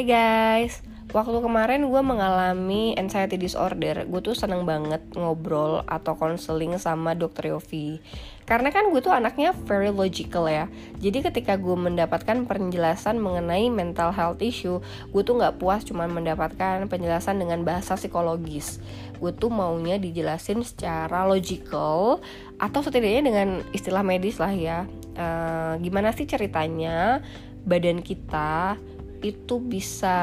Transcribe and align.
Hai 0.00 0.08
guys, 0.08 0.80
waktu 1.12 1.44
kemarin 1.44 1.84
gue 1.92 2.00
mengalami 2.00 2.96
anxiety 2.96 3.36
disorder. 3.36 4.08
Gue 4.08 4.24
tuh 4.24 4.32
seneng 4.32 4.64
banget 4.64 5.04
ngobrol 5.12 5.84
atau 5.84 6.16
konseling 6.16 6.72
sama 6.80 7.12
dokter 7.12 7.52
Yofi. 7.52 8.00
Karena 8.48 8.72
kan 8.72 8.88
gue 8.88 9.00
tuh 9.04 9.12
anaknya 9.12 9.52
very 9.68 9.92
logical 9.92 10.48
ya. 10.48 10.72
Jadi 11.04 11.20
ketika 11.20 11.60
gue 11.60 11.76
mendapatkan 11.76 12.48
penjelasan 12.48 13.20
mengenai 13.20 13.68
mental 13.68 14.16
health 14.16 14.40
issue 14.40 14.80
Gue 15.12 15.20
tuh 15.20 15.36
gak 15.36 15.60
puas 15.60 15.84
cuma 15.84 16.08
mendapatkan 16.08 16.88
penjelasan 16.88 17.36
dengan 17.36 17.60
bahasa 17.60 17.92
psikologis. 18.00 18.80
Gue 19.20 19.36
tuh 19.36 19.52
maunya 19.52 20.00
dijelasin 20.00 20.64
secara 20.64 21.28
logical 21.28 22.24
Atau 22.56 22.80
setidaknya 22.80 23.20
dengan 23.20 23.48
istilah 23.76 24.00
medis 24.00 24.40
lah 24.40 24.56
ya. 24.56 24.88
Uh, 25.12 25.76
Gimana 25.84 26.16
sih 26.16 26.24
ceritanya 26.24 27.20
badan 27.68 28.00
kita 28.00 28.80
itu 29.20 29.60
bisa 29.60 30.16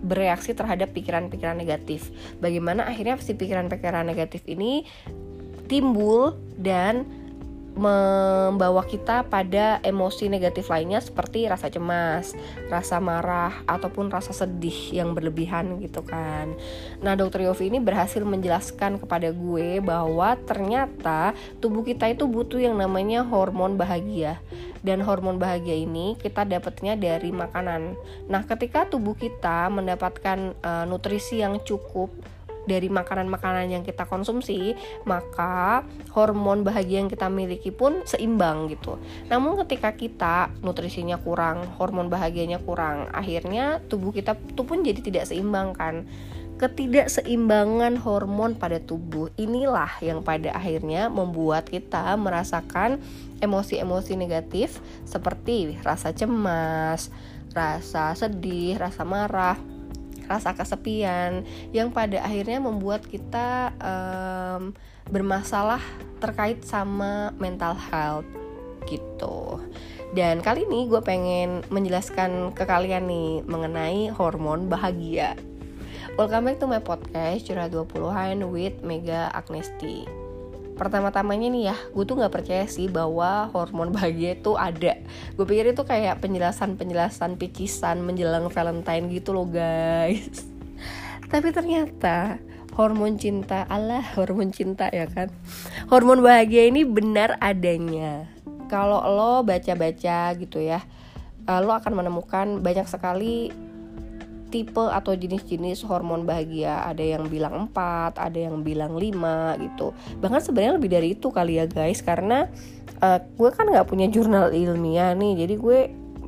bereaksi 0.00 0.56
terhadap 0.56 0.92
pikiran-pikiran 0.96 1.56
negatif. 1.56 2.08
Bagaimana 2.40 2.88
akhirnya 2.88 3.20
si 3.20 3.36
pikiran-pikiran 3.36 4.08
negatif 4.08 4.44
ini 4.48 4.88
timbul 5.68 6.36
dan 6.56 7.04
membawa 7.78 8.82
kita 8.82 9.22
pada 9.30 9.78
emosi 9.86 10.26
negatif 10.26 10.66
lainnya 10.66 10.98
seperti 10.98 11.46
rasa 11.46 11.70
cemas, 11.70 12.34
rasa 12.66 12.98
marah 12.98 13.62
ataupun 13.70 14.10
rasa 14.10 14.34
sedih 14.34 14.98
yang 14.98 15.14
berlebihan 15.14 15.78
gitu 15.78 16.02
kan. 16.02 16.50
Nah, 16.98 17.14
Dokter 17.14 17.46
Yofi 17.46 17.70
ini 17.70 17.78
berhasil 17.78 18.20
menjelaskan 18.26 18.98
kepada 18.98 19.30
gue 19.30 19.78
bahwa 19.78 20.34
ternyata 20.42 21.32
tubuh 21.62 21.86
kita 21.86 22.10
itu 22.10 22.26
butuh 22.26 22.58
yang 22.58 22.74
namanya 22.74 23.22
hormon 23.22 23.78
bahagia. 23.78 24.42
Dan 24.78 25.02
hormon 25.02 25.42
bahagia 25.42 25.74
ini 25.74 26.14
kita 26.18 26.46
dapatnya 26.46 26.94
dari 26.94 27.34
makanan. 27.34 27.98
Nah, 28.30 28.42
ketika 28.46 28.86
tubuh 28.86 29.14
kita 29.18 29.66
mendapatkan 29.70 30.54
uh, 30.62 30.84
nutrisi 30.86 31.42
yang 31.42 31.58
cukup 31.62 32.10
dari 32.68 32.92
makanan-makanan 32.92 33.72
yang 33.72 33.82
kita 33.82 34.04
konsumsi, 34.04 34.76
maka 35.08 35.82
hormon 36.12 36.62
bahagia 36.62 37.00
yang 37.00 37.08
kita 37.08 37.32
miliki 37.32 37.72
pun 37.72 38.04
seimbang 38.04 38.68
gitu. 38.68 39.00
Namun 39.32 39.56
ketika 39.64 39.96
kita 39.96 40.52
nutrisinya 40.60 41.16
kurang, 41.16 41.64
hormon 41.80 42.12
bahagianya 42.12 42.60
kurang, 42.60 43.08
akhirnya 43.16 43.80
tubuh 43.88 44.12
kita 44.12 44.36
tuh 44.52 44.68
pun 44.68 44.84
jadi 44.84 45.00
tidak 45.00 45.24
seimbang 45.24 45.72
kan. 45.72 46.04
Ketidakseimbangan 46.58 48.02
hormon 48.02 48.58
pada 48.58 48.82
tubuh 48.82 49.30
inilah 49.38 49.94
yang 50.02 50.26
pada 50.26 50.50
akhirnya 50.58 51.06
membuat 51.06 51.70
kita 51.70 52.18
merasakan 52.18 52.98
emosi-emosi 53.38 54.18
negatif 54.18 54.82
seperti 55.06 55.78
rasa 55.86 56.10
cemas, 56.10 57.14
rasa 57.54 58.18
sedih, 58.18 58.74
rasa 58.74 59.06
marah, 59.06 59.54
rasa 60.28 60.52
kesepian 60.52 61.42
yang 61.72 61.88
pada 61.88 62.20
akhirnya 62.20 62.60
membuat 62.60 63.08
kita 63.08 63.72
um, 63.80 64.76
bermasalah 65.08 65.80
terkait 66.20 66.60
sama 66.62 67.32
mental 67.40 67.72
health 67.74 68.28
gitu. 68.84 69.64
Dan 70.12 70.40
kali 70.40 70.64
ini 70.68 70.88
gue 70.88 71.00
pengen 71.00 71.64
menjelaskan 71.72 72.52
ke 72.52 72.64
kalian 72.64 73.08
nih 73.08 73.44
mengenai 73.44 74.12
hormon 74.12 74.68
bahagia. 74.68 75.36
Welcome 76.16 76.48
back 76.48 76.58
to 76.60 76.66
my 76.68 76.80
podcast 76.80 77.48
Curhat 77.48 77.72
20-an 77.72 78.48
with 78.48 78.80
Mega 78.84 79.28
Agnesti 79.32 80.17
pertama-tamanya 80.78 81.48
nih 81.50 81.62
ya 81.74 81.76
gue 81.92 82.04
tuh 82.06 82.16
nggak 82.16 82.30
percaya 82.30 82.64
sih 82.70 82.86
bahwa 82.86 83.50
hormon 83.50 83.90
bahagia 83.90 84.38
itu 84.38 84.54
ada. 84.54 84.96
Gue 85.34 85.44
pikir 85.44 85.74
itu 85.74 85.82
kayak 85.82 86.22
penjelasan-penjelasan 86.22 87.36
picisan 87.36 88.00
menjelang 88.06 88.46
Valentine 88.48 89.10
gitu 89.10 89.34
loh 89.34 89.50
guys. 89.50 90.46
Tapi 91.32 91.50
ternyata 91.50 92.38
hormon 92.78 93.18
cinta 93.18 93.66
Allah 93.66 94.06
hormon 94.14 94.54
cinta 94.54 94.86
ya 94.88 95.10
kan? 95.10 95.28
Hormon 95.90 96.22
bahagia 96.22 96.70
ini 96.70 96.86
benar 96.86 97.36
adanya. 97.42 98.30
Kalau 98.70 99.02
lo 99.02 99.42
baca-baca 99.42 100.32
gitu 100.38 100.62
ya 100.62 100.80
eh, 101.48 101.60
lo 101.64 101.72
akan 101.72 101.92
menemukan 101.96 102.46
banyak 102.60 102.86
sekali 102.86 103.67
tipe 104.48 104.80
atau 104.80 105.12
jenis-jenis 105.14 105.84
hormon 105.84 106.24
bahagia. 106.24 106.84
Ada 106.88 107.16
yang 107.16 107.28
bilang 107.28 107.68
4 107.70 108.18
ada 108.18 108.38
yang 108.38 108.64
bilang 108.64 108.96
5 108.96 109.62
gitu. 109.62 109.92
Bahkan 110.20 110.40
sebenarnya 110.42 110.74
lebih 110.80 110.90
dari 110.90 111.08
itu 111.14 111.28
kali 111.30 111.60
ya 111.60 111.68
guys. 111.68 112.00
Karena 112.00 112.48
uh, 113.00 113.18
gue 113.20 113.50
kan 113.52 113.68
nggak 113.68 113.88
punya 113.88 114.08
jurnal 114.08 114.50
ilmiah 114.50 115.12
nih. 115.14 115.46
Jadi 115.46 115.54
gue 115.56 115.78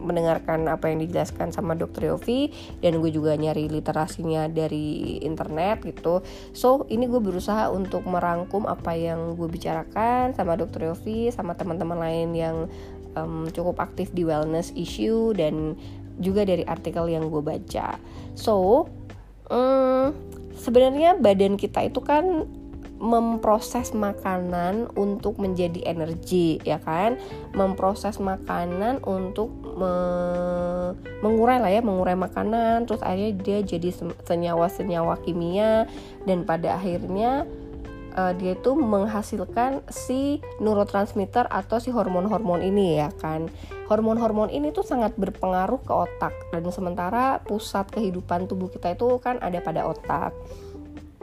mendengarkan 0.00 0.64
apa 0.66 0.88
yang 0.88 1.04
dijelaskan 1.04 1.52
sama 1.52 1.76
dokter 1.76 2.08
Yofi 2.08 2.48
dan 2.80 2.98
gue 2.98 3.12
juga 3.12 3.36
nyari 3.36 3.68
literasinya 3.68 4.48
dari 4.48 5.20
internet 5.20 5.84
gitu. 5.84 6.24
So 6.56 6.88
ini 6.88 7.04
gue 7.06 7.20
berusaha 7.20 7.68
untuk 7.68 8.08
merangkum 8.08 8.64
apa 8.64 8.96
yang 8.96 9.36
gue 9.36 9.46
bicarakan 9.46 10.32
sama 10.32 10.56
dokter 10.56 10.88
Yofi 10.88 11.28
sama 11.30 11.52
teman-teman 11.54 12.00
lain 12.00 12.32
yang 12.32 12.56
um, 13.14 13.46
cukup 13.52 13.78
aktif 13.78 14.10
di 14.16 14.24
wellness 14.24 14.72
issue 14.74 15.36
dan 15.36 15.76
juga 16.20 16.44
dari 16.44 16.62
artikel 16.62 17.08
yang 17.08 17.32
gue 17.32 17.42
baca. 17.42 17.96
So, 18.36 18.86
hmm, 19.48 20.12
sebenarnya 20.60 21.16
badan 21.18 21.56
kita 21.56 21.88
itu 21.88 22.04
kan 22.04 22.46
memproses 23.00 23.96
makanan 23.96 24.92
untuk 24.92 25.40
menjadi 25.40 25.88
energi 25.88 26.60
ya 26.68 26.76
kan 26.76 27.16
memproses 27.56 28.20
makanan 28.20 29.00
untuk 29.08 29.48
me 29.64 29.94
mengurai 31.24 31.56
lah 31.64 31.72
ya 31.72 31.80
mengurai 31.80 32.12
makanan 32.12 32.84
terus 32.84 33.00
akhirnya 33.00 33.32
dia 33.40 33.58
jadi 33.64 33.88
senyawa-senyawa 34.28 35.16
kimia 35.24 35.88
dan 36.28 36.44
pada 36.44 36.76
akhirnya 36.76 37.48
uh, 38.16 38.32
dia 38.34 38.54
itu 38.58 38.72
menghasilkan 38.74 39.84
si 39.90 40.38
neurotransmitter 40.62 41.46
atau 41.50 41.78
si 41.82 41.90
hormon-hormon 41.90 42.62
ini 42.62 43.02
ya 43.02 43.10
kan. 43.14 43.50
Hormon-hormon 43.90 44.54
ini 44.54 44.70
tuh 44.70 44.86
sangat 44.86 45.18
berpengaruh 45.18 45.82
ke 45.82 45.92
otak 45.92 46.34
dan 46.54 46.62
sementara 46.70 47.42
pusat 47.42 47.90
kehidupan 47.90 48.46
tubuh 48.46 48.70
kita 48.70 48.94
itu 48.94 49.18
kan 49.18 49.42
ada 49.42 49.58
pada 49.58 49.86
otak. 49.86 50.34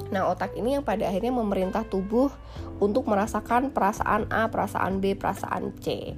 Nah, 0.07 0.29
otak 0.31 0.55
ini 0.55 0.77
yang 0.79 0.85
pada 0.85 1.09
akhirnya 1.09 1.33
memerintah 1.35 1.83
tubuh 1.83 2.31
untuk 2.79 3.09
merasakan 3.09 3.73
perasaan 3.73 4.29
A, 4.31 4.47
perasaan 4.47 5.03
B, 5.03 5.17
perasaan 5.17 5.75
C. 5.81 6.15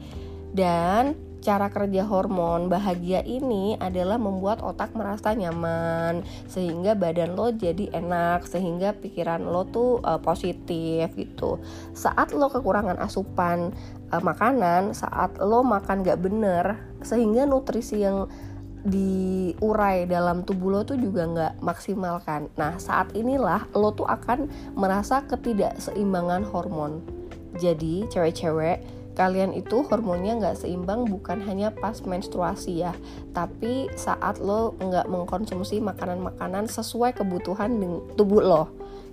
Dan 0.53 1.28
cara 1.39 1.71
kerja 1.71 2.03
hormon 2.03 2.67
bahagia 2.67 3.23
ini 3.23 3.79
adalah 3.79 4.19
membuat 4.19 4.59
otak 4.59 4.91
merasa 4.91 5.31
nyaman 5.31 6.23
sehingga 6.51 6.93
badan 6.99 7.33
lo 7.35 7.51
jadi 7.55 7.89
enak 7.95 8.43
sehingga 8.43 8.95
pikiran 8.99 9.47
lo 9.47 9.63
tuh 9.67 10.03
uh, 10.03 10.19
positif 10.19 11.07
gitu. 11.15 11.59
Saat 11.95 12.35
lo 12.35 12.51
kekurangan 12.51 12.99
asupan 12.99 13.71
uh, 14.11 14.21
makanan 14.23 14.91
saat 14.91 15.39
lo 15.39 15.63
makan 15.63 16.03
gak 16.03 16.19
bener 16.19 16.75
sehingga 16.99 17.47
nutrisi 17.47 18.03
yang 18.03 18.27
diurai 18.79 20.07
dalam 20.07 20.47
tubuh 20.47 20.71
lo 20.71 20.81
tuh 20.87 20.95
juga 20.95 21.27
nggak 21.27 21.53
maksimal 21.59 22.23
kan. 22.23 22.47
Nah 22.55 22.79
saat 22.79 23.11
inilah 23.11 23.67
lo 23.75 23.91
tuh 23.91 24.07
akan 24.07 24.47
merasa 24.75 25.19
ketidakseimbangan 25.27 26.47
hormon. 26.47 27.03
Jadi 27.59 28.07
cewek-cewek 28.07 28.98
kalian 29.19 29.51
itu 29.51 29.83
hormonnya 29.83 30.39
nggak 30.39 30.63
seimbang 30.63 31.03
bukan 31.03 31.43
hanya 31.43 31.75
pas 31.75 31.99
menstruasi 31.99 32.87
ya 32.87 32.95
tapi 33.35 33.91
saat 33.99 34.39
lo 34.39 34.79
nggak 34.79 35.11
mengkonsumsi 35.11 35.83
makanan-makanan 35.83 36.71
sesuai 36.71 37.19
kebutuhan 37.19 37.75
tubuh 38.15 38.39
lo 38.39 38.63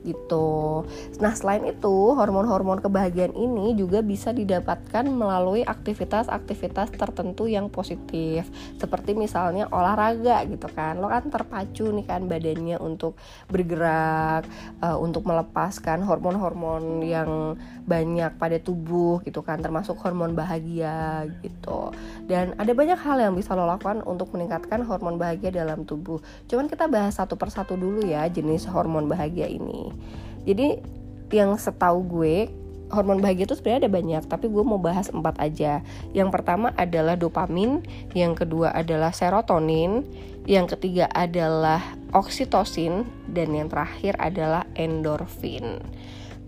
gitu. 0.07 0.87
Nah, 1.19 1.35
selain 1.35 1.67
itu, 1.67 2.15
hormon-hormon 2.15 2.79
kebahagiaan 2.79 3.35
ini 3.35 3.75
juga 3.75 4.01
bisa 4.07 4.31
didapatkan 4.31 5.03
melalui 5.11 5.67
aktivitas-aktivitas 5.67 6.95
tertentu 6.95 7.51
yang 7.51 7.67
positif. 7.67 8.47
Seperti 8.79 9.19
misalnya 9.19 9.67
olahraga 9.75 10.47
gitu 10.47 10.71
kan. 10.71 11.03
Lo 11.03 11.11
kan 11.11 11.27
terpacu 11.27 11.91
nih 11.91 12.07
kan 12.07 12.31
badannya 12.31 12.79
untuk 12.79 13.19
bergerak, 13.51 14.47
uh, 14.79 14.95
untuk 15.03 15.27
melepaskan 15.27 16.07
hormon-hormon 16.07 17.03
yang 17.03 17.59
banyak 17.83 18.39
pada 18.39 18.63
tubuh 18.63 19.19
gitu 19.27 19.43
kan, 19.43 19.59
termasuk 19.59 19.99
hormon 19.99 20.39
bahagia 20.39 21.27
gitu. 21.43 21.91
Dan 22.31 22.55
ada 22.55 22.71
banyak 22.71 22.99
hal 22.99 23.19
yang 23.19 23.35
bisa 23.35 23.59
lo 23.59 23.67
lakukan 23.67 24.07
untuk 24.07 24.31
meningkatkan 24.35 24.87
hormon 24.87 25.19
bahagia 25.19 25.51
dalam 25.51 25.83
tubuh. 25.83 26.23
Cuman 26.47 26.71
kita 26.71 26.87
bahas 26.87 27.19
satu 27.19 27.35
persatu 27.35 27.75
dulu 27.75 28.07
ya 28.07 28.29
jenis 28.31 28.69
hormon 28.69 29.09
bahagia 29.09 29.49
ini 29.49 29.96
jadi 30.47 30.81
yang 31.35 31.59
setahu 31.59 32.07
gue 32.07 32.51
hormon 32.91 33.19
bahagia 33.19 33.51
itu 33.51 33.59
sebenarnya 33.59 33.87
ada 33.87 33.93
banyak 33.93 34.23
tapi 34.31 34.47
gue 34.47 34.63
mau 34.63 34.79
bahas 34.79 35.11
empat 35.11 35.43
aja 35.43 35.83
yang 36.15 36.31
pertama 36.31 36.71
adalah 36.79 37.19
dopamin 37.19 37.83
yang 38.15 38.39
kedua 38.39 38.71
adalah 38.71 39.11
serotonin 39.11 40.07
yang 40.47 40.71
ketiga 40.71 41.11
adalah 41.11 41.83
oksitosin 42.15 43.03
dan 43.27 43.51
yang 43.51 43.67
terakhir 43.67 44.15
adalah 44.23 44.63
endorfin 44.79 45.83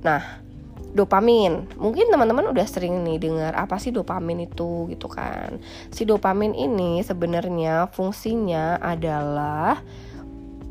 nah 0.07 0.47
dopamin. 0.93 1.69
Mungkin 1.77 2.09
teman-teman 2.09 2.49
udah 2.49 2.65
sering 2.65 3.05
nih 3.05 3.21
dengar 3.21 3.53
apa 3.53 3.77
sih 3.77 3.93
dopamin 3.93 4.49
itu 4.49 4.89
gitu 4.89 5.09
kan. 5.11 5.61
Si 5.93 6.09
dopamin 6.09 6.57
ini 6.57 7.05
sebenarnya 7.05 7.93
fungsinya 7.93 8.81
adalah 8.81 9.81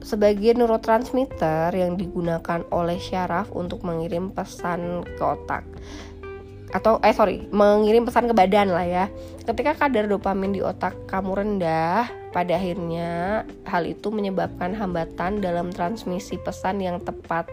sebagai 0.07 0.55
neurotransmitter 0.55 1.75
yang 1.75 1.99
digunakan 1.99 2.63
oleh 2.71 2.95
syaraf 2.95 3.51
untuk 3.51 3.83
mengirim 3.83 4.31
pesan 4.31 5.03
ke 5.03 5.23
otak. 5.23 5.67
Atau 6.71 7.03
eh 7.03 7.11
sorry 7.11 7.43
mengirim 7.51 8.07
pesan 8.07 8.31
ke 8.31 8.33
badan 8.35 8.71
lah 8.71 8.87
ya. 8.87 9.05
Ketika 9.43 9.75
kadar 9.75 10.07
dopamin 10.07 10.55
di 10.55 10.63
otak 10.63 10.95
kamu 11.11 11.31
rendah 11.43 12.07
pada 12.31 12.55
akhirnya 12.55 13.43
hal 13.67 13.83
itu 13.83 14.07
menyebabkan 14.07 14.71
hambatan 14.75 15.43
dalam 15.43 15.75
transmisi 15.75 16.39
pesan 16.39 16.79
yang 16.79 17.03
tepat 17.03 17.51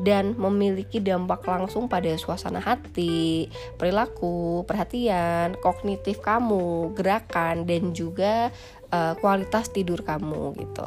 dan 0.00 0.32
memiliki 0.40 0.98
dampak 0.98 1.44
langsung 1.44 1.86
pada 1.86 2.08
suasana 2.16 2.58
hati, 2.58 3.46
perilaku, 3.76 4.64
perhatian, 4.64 5.54
kognitif 5.60 6.18
kamu, 6.24 6.96
gerakan 6.96 7.68
dan 7.68 7.92
juga 7.92 8.48
uh, 8.92 9.16
kualitas 9.18 9.72
tidur 9.72 10.04
kamu 10.04 10.54
gitu. 10.60 10.84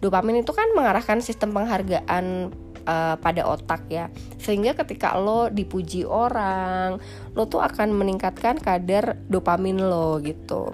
Dopamin 0.00 0.40
itu 0.40 0.54
kan 0.54 0.70
mengarahkan 0.72 1.20
sistem 1.20 1.52
penghargaan 1.52 2.54
uh, 2.86 3.18
pada 3.18 3.44
otak 3.44 3.84
ya. 3.90 4.08
Sehingga 4.38 4.78
ketika 4.78 5.18
lo 5.18 5.50
dipuji 5.50 6.06
orang, 6.06 7.02
lo 7.34 7.44
tuh 7.50 7.60
akan 7.60 7.92
meningkatkan 7.92 8.56
kadar 8.62 9.18
dopamin 9.28 9.82
lo 9.82 10.22
gitu. 10.22 10.72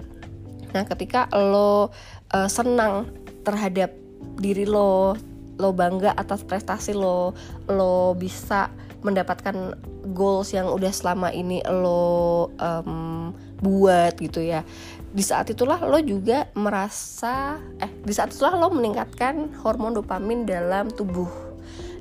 Nah, 0.71 0.85
ketika 0.85 1.27
lo 1.33 1.89
uh, 2.31 2.49
senang 2.51 3.09
terhadap 3.43 3.91
diri 4.39 4.63
lo, 4.63 5.17
lo 5.55 5.69
bangga 5.71 6.11
atas 6.15 6.43
prestasi 6.43 6.91
lo 6.91 7.31
lo 7.71 8.11
bisa 8.15 8.67
mendapatkan 9.05 9.77
goals 10.11 10.51
yang 10.51 10.67
udah 10.67 10.89
selama 10.89 11.29
ini 11.29 11.61
lo 11.69 12.49
um, 12.57 13.31
buat 13.61 14.17
gitu 14.19 14.43
ya 14.43 14.67
di 15.15 15.23
saat 15.23 15.47
itulah 15.47 15.79
lo 15.79 15.95
juga 16.03 16.51
merasa 16.59 17.55
eh 17.79 17.87
di 18.03 18.11
saat 18.11 18.35
itulah 18.35 18.59
lo 18.59 18.67
meningkatkan 18.67 19.55
hormon 19.63 19.95
dopamin 19.95 20.43
dalam 20.43 20.91
tubuh. 20.91 21.31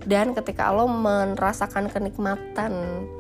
Dan 0.05 0.37
ketika 0.37 0.69
lo 0.69 0.85
merasakan 0.85 1.89
kenikmatan 1.89 2.73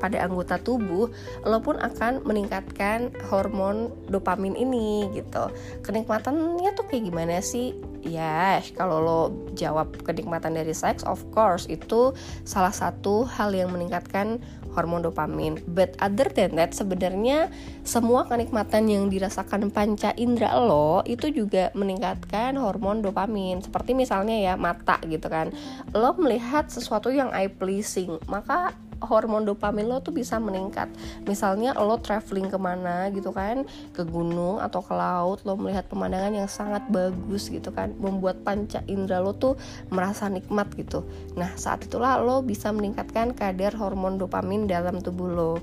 pada 0.02 0.20
anggota 0.20 0.60
tubuh 0.60 1.08
lo 1.46 1.58
pun 1.64 1.80
akan 1.80 2.26
meningkatkan 2.28 3.14
hormon 3.30 3.88
dopamin 4.10 4.52
ini 4.58 5.08
gitu. 5.16 5.48
Kenikmatannya 5.80 6.74
tuh 6.76 6.84
kayak 6.90 7.08
gimana 7.08 7.40
sih? 7.40 7.72
Ya 8.04 8.60
yes, 8.60 8.74
kalau 8.76 9.00
lo 9.00 9.20
jawab 9.56 9.96
kenikmatan 10.04 10.60
dari 10.60 10.76
seks 10.76 11.08
of 11.08 11.24
course 11.32 11.64
itu 11.72 12.12
salah 12.44 12.74
satu 12.74 13.24
hal 13.24 13.56
yang 13.56 13.72
meningkatkan 13.72 14.44
hormon 14.74 15.06
dopamin. 15.06 15.62
But 15.64 15.94
other 16.02 16.28
than 16.28 16.58
that 16.58 16.74
sebenarnya 16.74 17.48
semua 17.86 18.26
kenikmatan 18.26 18.90
yang 18.90 19.04
dirasakan 19.08 19.70
panca 19.70 20.10
indera 20.18 20.58
lo 20.58 21.06
itu 21.06 21.30
juga 21.30 21.70
meningkatkan 21.72 22.58
hormon 22.58 23.00
dopamin. 23.00 23.62
Seperti 23.62 23.94
misalnya 23.94 24.34
ya 24.34 24.54
mata 24.58 24.98
gitu 25.06 25.30
kan. 25.30 25.54
Lo 25.94 26.12
melihat 26.18 26.68
sesuatu 26.68 27.08
yang 27.14 27.30
eye 27.30 27.48
pleasing, 27.48 28.18
maka 28.26 28.74
hormon 29.02 29.48
dopamin 29.48 29.88
lo 29.88 29.98
tuh 29.98 30.14
bisa 30.14 30.38
meningkat. 30.38 30.90
Misalnya 31.24 31.74
lo 31.78 31.98
traveling 31.98 32.52
ke 32.52 32.58
mana 32.60 33.08
gitu 33.10 33.34
kan 33.34 33.66
ke 33.96 34.02
gunung 34.06 34.60
atau 34.60 34.84
ke 34.84 34.94
laut 34.94 35.42
lo 35.42 35.58
melihat 35.58 35.86
pemandangan 35.88 36.34
yang 36.34 36.50
sangat 36.50 36.84
bagus 36.92 37.48
gitu 37.50 37.70
kan 37.74 37.94
membuat 37.98 38.42
panca 38.46 38.84
indera 38.86 39.18
lo 39.18 39.34
tuh 39.34 39.58
merasa 39.90 40.30
nikmat 40.30 40.70
gitu. 40.78 41.02
Nah 41.34 41.50
saat 41.58 41.86
itulah 41.86 42.20
lo 42.20 42.44
bisa 42.44 42.70
meningkatkan 42.70 43.34
kadar 43.34 43.74
hormon 43.74 44.20
dopamin 44.20 44.66
dalam 44.70 45.00
tubuh 45.00 45.30
lo. 45.30 45.54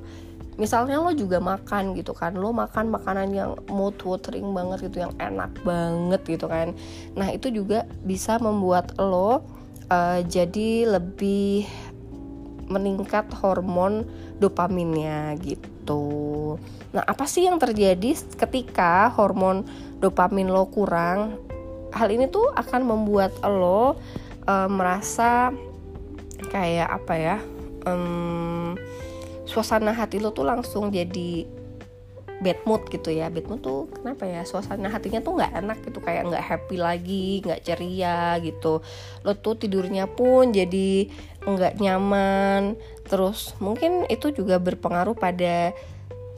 Misalnya 0.59 0.99
lo 0.99 1.15
juga 1.15 1.39
makan 1.39 1.95
gitu 1.95 2.11
kan 2.11 2.35
lo 2.35 2.51
makan 2.51 2.91
makanan 2.91 3.31
yang 3.31 3.55
mood 3.71 3.95
watering 4.03 4.51
banget 4.51 4.91
gitu 4.91 5.07
yang 5.07 5.13
enak 5.17 5.49
banget 5.63 6.21
gitu 6.27 6.45
kan. 6.45 6.75
Nah 7.15 7.31
itu 7.31 7.49
juga 7.49 7.87
bisa 8.03 8.35
membuat 8.37 8.93
lo 8.99 9.41
uh, 9.91 10.19
jadi 10.23 10.85
lebih 10.87 11.67
meningkat 12.71 13.27
hormon 13.35 14.07
dopaminnya 14.39 15.35
gitu. 15.43 16.55
Nah, 16.95 17.03
apa 17.03 17.27
sih 17.27 17.45
yang 17.45 17.59
terjadi 17.59 18.15
ketika 18.39 19.11
hormon 19.11 19.67
dopamin 19.99 20.47
lo 20.47 20.65
kurang? 20.71 21.37
Hal 21.91 22.07
ini 22.09 22.31
tuh 22.31 22.49
akan 22.55 22.87
membuat 22.87 23.35
lo 23.43 23.99
e, 24.47 24.53
merasa 24.71 25.51
kayak 26.49 26.89
apa 26.89 27.13
ya? 27.19 27.37
Um, 27.83 28.77
suasana 29.43 29.91
hati 29.91 30.21
lo 30.21 30.31
tuh 30.31 30.47
langsung 30.47 30.93
jadi 30.93 31.60
bad 32.41 32.59
mood 32.65 32.89
gitu 32.89 33.13
ya. 33.13 33.29
Bad 33.29 33.45
mood 33.47 33.61
tuh 33.61 33.87
kenapa 33.93 34.25
ya? 34.25 34.41
Suasana 34.43 34.89
hatinya 34.89 35.21
tuh 35.21 35.37
nggak 35.37 35.53
enak 35.61 35.77
gitu 35.85 36.01
kayak 36.01 36.27
nggak 36.27 36.43
happy 36.43 36.75
lagi 36.81 37.45
nggak 37.45 37.61
ceria 37.61 38.41
gitu. 38.41 38.81
Lo 39.21 39.31
tuh 39.37 39.55
tidurnya 39.55 40.09
pun 40.09 40.49
jadi 40.49 41.07
nggak 41.45 41.77
nyaman. 41.77 42.75
Terus 43.05 43.53
mungkin 43.61 44.09
itu 44.09 44.33
juga 44.33 44.57
berpengaruh 44.57 45.13
pada 45.13 45.71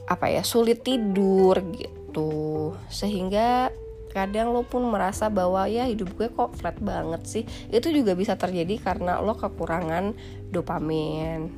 apa 0.04 0.26
ya 0.28 0.44
sulit 0.44 0.84
tidur 0.84 1.58
gitu. 1.72 2.76
Sehingga 2.92 3.72
kadang 4.14 4.54
lo 4.54 4.62
pun 4.62 4.86
merasa 4.86 5.26
bahwa 5.26 5.66
ya 5.66 5.90
hidup 5.90 6.14
gue 6.14 6.30
kok 6.30 6.54
flat 6.60 6.78
banget 6.78 7.22
sih? 7.26 7.44
Itu 7.72 7.90
juga 7.90 8.14
bisa 8.14 8.38
terjadi 8.38 8.78
karena 8.78 9.18
lo 9.18 9.34
kekurangan 9.34 10.14
dopamin 10.54 11.50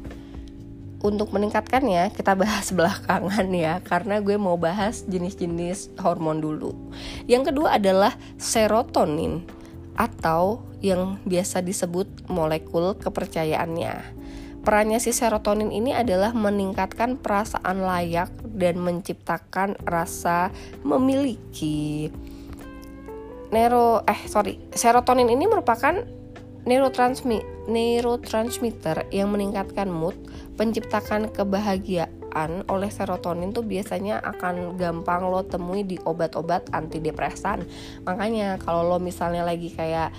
untuk 1.07 1.31
meningkatkannya 1.31 2.11
kita 2.11 2.35
bahas 2.35 2.71
belakangan 2.77 3.47
ya 3.55 3.79
karena 3.87 4.19
gue 4.19 4.35
mau 4.35 4.59
bahas 4.59 5.07
jenis-jenis 5.07 5.95
hormon 6.03 6.43
dulu. 6.43 6.75
Yang 7.31 7.55
kedua 7.55 7.79
adalah 7.79 8.19
serotonin 8.37 9.47
atau 9.97 10.61
yang 10.85 11.17
biasa 11.25 11.65
disebut 11.65 12.29
molekul 12.29 12.99
kepercayaannya. 13.01 14.17
Perannya 14.67 14.99
si 14.99 15.15
serotonin 15.15 15.71
ini 15.71 15.95
adalah 15.95 16.35
meningkatkan 16.35 17.23
perasaan 17.23 17.87
layak 17.87 18.35
dan 18.51 18.83
menciptakan 18.83 19.79
rasa 19.87 20.51
memiliki. 20.83 22.11
Nero 23.55 24.03
eh 24.11 24.27
sorry, 24.27 24.59
serotonin 24.75 25.31
ini 25.31 25.47
merupakan 25.47 26.03
neurotransmi, 26.67 27.71
neurotransmitter 27.71 29.07
yang 29.15 29.31
meningkatkan 29.31 29.87
mood, 29.87 30.19
penciptakan 30.59 31.31
kebahagiaan 31.31 32.67
oleh 32.69 32.91
serotonin 32.91 33.55
tuh 33.55 33.65
biasanya 33.65 34.21
akan 34.21 34.77
gampang 34.77 35.31
lo 35.31 35.47
temui 35.47 35.87
di 35.87 35.97
obat-obat 36.03 36.69
antidepresan. 36.75 37.65
Makanya 38.05 38.59
kalau 38.61 38.85
lo 38.85 38.99
misalnya 38.99 39.47
lagi 39.47 39.73
kayak 39.73 40.11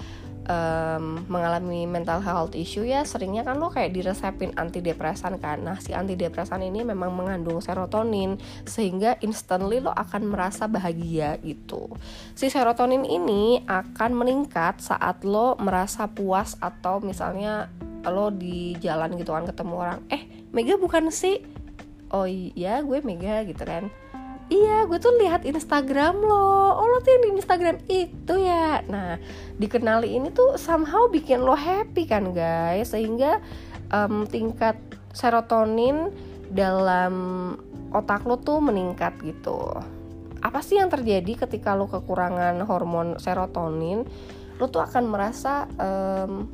um, 0.48 1.22
mengalami 1.28 1.86
mental 1.86 2.24
health 2.24 2.56
issue 2.56 2.88
ya 2.88 3.04
seringnya 3.04 3.44
kan 3.44 3.60
lo 3.60 3.70
kayak 3.70 3.94
diresepin 3.94 4.56
antidepresan 4.56 5.38
kan. 5.38 5.62
Nah 5.62 5.78
si 5.78 5.94
antidepresan 5.94 6.64
ini 6.64 6.82
memang 6.82 7.14
mengandung 7.14 7.60
serotonin 7.62 8.40
sehingga 8.64 9.20
instantly 9.22 9.84
lo 9.84 9.94
akan 9.94 10.32
merasa 10.32 10.66
bahagia 10.66 11.38
gitu. 11.44 11.92
Si 12.34 12.48
serotonin 12.48 13.04
ini 13.04 13.62
akan 13.68 14.12
meningkat 14.16 14.80
saat 14.82 15.22
lo 15.28 15.60
merasa 15.60 16.08
puas 16.10 16.56
atau 16.64 17.04
misalnya 17.04 17.70
lo 18.08 18.32
di 18.32 18.74
jalan 18.80 19.20
gitu 19.20 19.36
kan 19.36 19.44
ketemu 19.44 19.74
orang 19.76 20.00
eh 20.08 20.24
Mega 20.56 20.80
bukan 20.80 21.12
sih? 21.12 21.44
Oh 22.08 22.24
iya 22.24 22.80
gue 22.80 23.04
Mega 23.04 23.44
gitu 23.44 23.68
kan 23.68 23.92
iya 24.48 24.88
gue 24.88 25.00
tuh 25.00 25.16
lihat 25.20 25.44
Instagram 25.44 26.24
lo. 26.24 26.78
Oh 26.80 26.88
lo 26.88 26.98
tuh 27.04 27.12
yang 27.12 27.24
di 27.24 27.32
Instagram 27.40 27.78
itu 27.88 28.34
ya. 28.40 28.84
Nah 28.88 29.20
dikenali 29.60 30.16
ini 30.16 30.32
tuh 30.32 30.56
somehow 30.56 31.08
bikin 31.12 31.44
lo 31.44 31.56
happy 31.56 32.08
kan 32.08 32.32
guys? 32.32 32.96
Sehingga 32.96 33.44
um, 33.92 34.24
tingkat 34.28 34.80
serotonin 35.12 36.12
dalam 36.52 37.14
otak 37.92 38.24
lo 38.24 38.40
tuh 38.40 38.64
meningkat 38.64 39.16
gitu. 39.24 39.76
Apa 40.40 40.64
sih 40.64 40.80
yang 40.80 40.88
terjadi 40.88 41.48
ketika 41.48 41.76
lo 41.76 41.92
kekurangan 41.92 42.62
hormon 42.64 43.20
serotonin? 43.20 44.08
Lo 44.58 44.72
tuh 44.72 44.86
akan 44.86 45.04
merasa 45.12 45.68
um, 45.76 46.48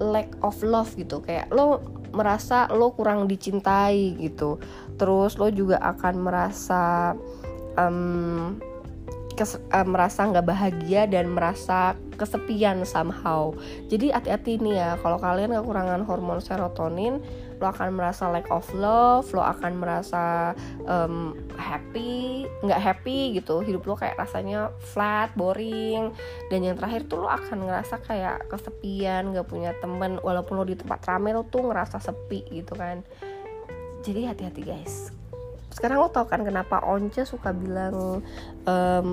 lack 0.00 0.34
of 0.42 0.56
love 0.64 0.90
gitu. 0.96 1.22
Kayak 1.22 1.52
lo 1.52 1.99
merasa 2.10 2.66
lo 2.70 2.92
kurang 2.94 3.26
dicintai 3.26 4.18
gitu. 4.18 4.58
Terus 4.98 5.38
lo 5.38 5.48
juga 5.48 5.80
akan 5.80 6.14
merasa 6.20 7.14
um, 7.78 8.58
kes, 9.34 9.56
uh, 9.72 9.86
merasa 9.88 10.28
nggak 10.28 10.46
bahagia 10.46 11.08
dan 11.08 11.32
merasa 11.32 11.96
kesepian 12.20 12.84
somehow. 12.84 13.56
Jadi 13.88 14.12
hati-hati 14.12 14.60
nih 14.60 14.74
ya 14.76 14.90
kalau 15.00 15.16
kalian 15.16 15.56
kekurangan 15.56 16.04
hormon 16.04 16.44
serotonin 16.44 17.24
lo 17.60 17.68
akan 17.68 17.92
merasa 17.92 18.32
lack 18.32 18.48
of 18.48 18.64
love 18.72 19.28
lo 19.36 19.44
akan 19.44 19.72
merasa 19.76 20.56
um, 20.88 21.36
happy 21.60 22.48
nggak 22.64 22.80
happy 22.80 23.36
gitu. 23.36 23.60
Hidup 23.60 23.84
lo 23.84 23.94
kayak 23.96 24.16
rasanya 24.16 24.72
flat 24.92 25.32
boring. 25.36 26.12
Dan 26.48 26.64
yang 26.64 26.76
terakhir 26.80 27.04
tuh 27.08 27.24
lo 27.24 27.28
akan 27.28 27.68
ngerasa 27.68 28.00
kayak 28.04 28.48
kesepian 28.48 29.36
nggak 29.36 29.48
punya 29.48 29.76
temen. 29.80 30.16
Walaupun 30.24 30.56
lo 30.56 30.64
di 30.64 30.76
tempat 30.76 31.04
ramai 31.04 31.36
lo 31.36 31.44
tuh 31.44 31.68
ngerasa 31.68 32.00
sepi 32.00 32.48
gitu 32.48 32.72
kan. 32.76 33.04
Jadi 34.00 34.24
hati-hati 34.24 34.62
guys. 34.64 35.12
Sekarang 35.70 36.00
lo 36.00 36.08
tau 36.08 36.24
kan 36.26 36.42
kenapa 36.42 36.82
Once 36.84 37.22
suka 37.28 37.52
bilang 37.52 38.24
um, 38.64 39.08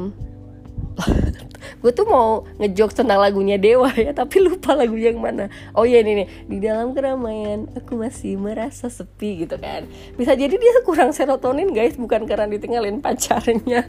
gue 1.77 1.91
tuh 1.93 2.09
mau 2.09 2.43
ngejok 2.57 2.91
tentang 3.03 3.21
lagunya 3.21 3.61
Dewa 3.61 3.93
ya 3.93 4.09
tapi 4.11 4.41
lupa 4.41 4.73
lagu 4.73 4.97
yang 4.97 5.21
mana. 5.21 5.47
Oh 5.77 5.85
iya 5.85 6.01
ini 6.01 6.25
nih 6.25 6.27
di 6.49 6.57
dalam 6.57 6.97
keramaian 6.97 7.69
aku 7.77 7.97
masih 7.97 8.35
merasa 8.41 8.89
sepi 8.89 9.45
gitu 9.45 9.61
kan. 9.61 9.85
Bisa 10.17 10.33
jadi 10.33 10.53
dia 10.57 10.81
kurang 10.81 11.13
serotonin 11.13 11.69
guys 11.71 11.95
bukan 11.95 12.25
karena 12.25 12.49
ditinggalin 12.49 12.99
pacarnya. 12.99 13.85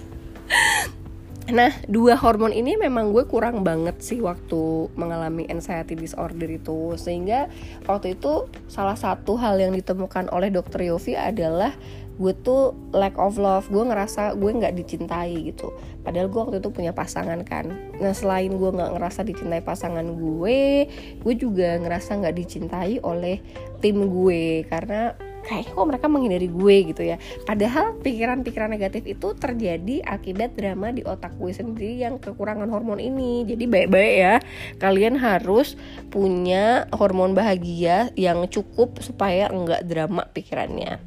Nah, 1.49 1.73
dua 1.89 2.13
hormon 2.13 2.53
ini 2.53 2.77
memang 2.77 3.09
gue 3.09 3.25
kurang 3.25 3.65
banget 3.65 4.05
sih 4.05 4.21
waktu 4.21 4.93
mengalami 5.01 5.49
anxiety 5.49 5.97
disorder 5.97 6.45
itu. 6.45 6.93
Sehingga 7.01 7.49
waktu 7.89 8.21
itu 8.21 8.53
salah 8.69 9.01
satu 9.01 9.41
hal 9.41 9.57
yang 9.57 9.73
ditemukan 9.73 10.29
oleh 10.29 10.53
dokter 10.53 10.85
Yofi 10.85 11.17
adalah 11.17 11.73
gue 12.21 12.37
tuh 12.45 12.77
lack 12.93 13.17
of 13.17 13.41
love. 13.41 13.65
Gue 13.73 13.81
ngerasa 13.81 14.37
gue 14.37 14.51
nggak 14.61 14.77
dicintai 14.77 15.49
gitu 15.49 15.73
padahal 16.03 16.31
gue 16.31 16.41
waktu 16.41 16.57
itu 16.63 16.71
punya 16.71 16.93
pasangan 16.95 17.41
kan. 17.43 17.71
Nah 17.99 18.13
selain 18.15 18.51
gue 18.55 18.71
nggak 18.71 18.95
ngerasa 18.97 19.25
dicintai 19.27 19.63
pasangan 19.63 20.05
gue 20.05 20.89
gue 21.21 21.35
juga 21.35 21.77
ngerasa 21.79 22.19
nggak 22.23 22.37
dicintai 22.37 23.03
oleh 23.03 23.43
tim 23.83 24.09
gue. 24.09 24.65
Karena 24.67 25.15
kayaknya 25.49 25.73
kok 25.73 25.89
mereka 25.89 26.07
menghindari 26.11 26.49
gue 26.49 26.77
gitu 26.93 27.03
ya. 27.05 27.17
Padahal 27.49 27.97
pikiran-pikiran 28.05 28.69
negatif 28.69 29.09
itu 29.09 29.33
terjadi 29.33 30.05
akibat 30.05 30.53
drama 30.53 30.93
di 30.93 31.01
otak 31.05 31.37
gue 31.41 31.53
sendiri 31.53 32.01
yang 32.03 32.21
kekurangan 32.21 32.69
hormon 32.69 33.01
ini. 33.01 33.49
Jadi 33.49 33.65
baik-baik 33.65 34.15
ya 34.19 34.35
kalian 34.77 35.17
harus 35.17 35.81
punya 36.13 36.89
hormon 36.93 37.33
bahagia 37.33 38.13
yang 38.19 38.45
cukup 38.49 39.01
supaya 39.01 39.49
enggak 39.49 39.85
drama 39.89 40.29
pikirannya. 40.29 41.01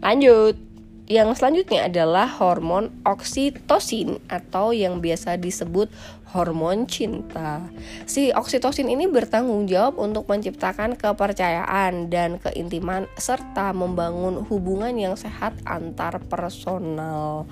Lanjut. 0.00 0.67
Yang 1.08 1.40
selanjutnya 1.40 1.88
adalah 1.88 2.28
hormon 2.28 2.92
oksitosin 3.00 4.20
atau 4.28 4.76
yang 4.76 5.00
biasa 5.00 5.40
disebut 5.40 5.88
hormon 6.36 6.84
cinta. 6.84 7.64
Si 8.04 8.28
oksitosin 8.28 8.92
ini 8.92 9.08
bertanggung 9.08 9.64
jawab 9.64 9.96
untuk 9.96 10.28
menciptakan 10.28 11.00
kepercayaan 11.00 12.12
dan 12.12 12.36
keintiman 12.36 13.08
serta 13.16 13.72
membangun 13.72 14.44
hubungan 14.52 14.92
yang 15.00 15.16
sehat 15.16 15.56
antar 15.64 16.20
personal. 16.28 17.48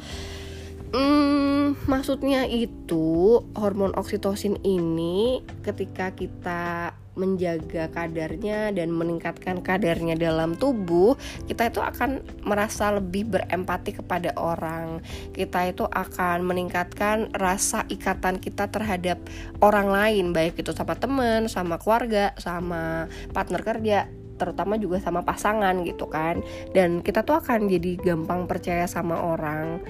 Hmm, 0.92 1.80
maksudnya 1.88 2.44
itu 2.44 3.40
hormon 3.56 3.96
oksitosin 3.96 4.60
ini 4.68 5.40
ketika 5.64 6.12
kita 6.12 6.92
menjaga 7.16 7.88
kadarnya 7.90 8.70
dan 8.70 8.92
meningkatkan 8.92 9.64
kadarnya 9.64 10.14
dalam 10.14 10.54
tubuh, 10.54 11.16
kita 11.48 11.72
itu 11.72 11.80
akan 11.80 12.22
merasa 12.44 12.92
lebih 12.92 13.26
berempati 13.32 13.96
kepada 13.96 14.36
orang. 14.36 15.00
Kita 15.32 15.66
itu 15.66 15.88
akan 15.88 16.44
meningkatkan 16.44 17.32
rasa 17.34 17.88
ikatan 17.88 18.38
kita 18.38 18.68
terhadap 18.68 19.18
orang 19.64 19.88
lain, 19.88 20.36
baik 20.36 20.60
itu 20.60 20.70
sama 20.76 20.94
teman, 20.94 21.48
sama 21.48 21.80
keluarga, 21.80 22.36
sama 22.36 23.08
partner 23.32 23.64
kerja, 23.64 23.98
terutama 24.36 24.76
juga 24.76 25.00
sama 25.00 25.24
pasangan 25.24 25.80
gitu 25.82 26.06
kan. 26.06 26.44
Dan 26.76 27.00
kita 27.00 27.24
tuh 27.24 27.40
akan 27.40 27.66
jadi 27.72 27.96
gampang 27.96 28.44
percaya 28.44 28.84
sama 28.84 29.16
orang 29.16 29.80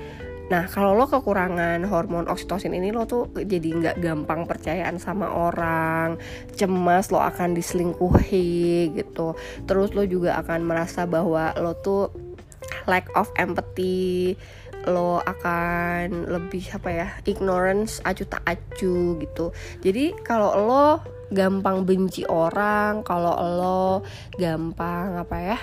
Nah 0.46 0.70
kalau 0.70 0.94
lo 0.94 1.10
kekurangan 1.10 1.82
hormon 1.90 2.30
oksitosin 2.30 2.70
ini 2.70 2.94
lo 2.94 3.02
tuh 3.02 3.26
jadi 3.34 3.66
nggak 3.66 3.96
gampang 3.98 4.46
percayaan 4.46 5.02
sama 5.02 5.26
orang, 5.26 6.22
cemas 6.54 7.10
lo 7.10 7.18
akan 7.18 7.58
diselingkuhi 7.58 8.94
gitu. 8.94 9.34
Terus 9.66 9.90
lo 9.98 10.06
juga 10.06 10.38
akan 10.38 10.62
merasa 10.62 11.02
bahwa 11.02 11.50
lo 11.58 11.74
tuh 11.82 12.14
lack 12.86 13.10
of 13.18 13.26
empathy, 13.34 14.38
lo 14.86 15.18
akan 15.26 16.30
lebih 16.30 16.70
apa 16.78 16.88
ya 16.94 17.08
ignorance 17.26 17.98
acu 18.06 18.22
tak 18.22 18.46
acu 18.46 19.18
gitu. 19.18 19.50
Jadi 19.82 20.14
kalau 20.22 20.54
lo 20.54 20.86
gampang 21.34 21.82
benci 21.82 22.22
orang, 22.22 23.02
kalau 23.02 23.34
lo 23.34 23.82
gampang 24.38 25.18
apa 25.18 25.36
ya 25.42 25.58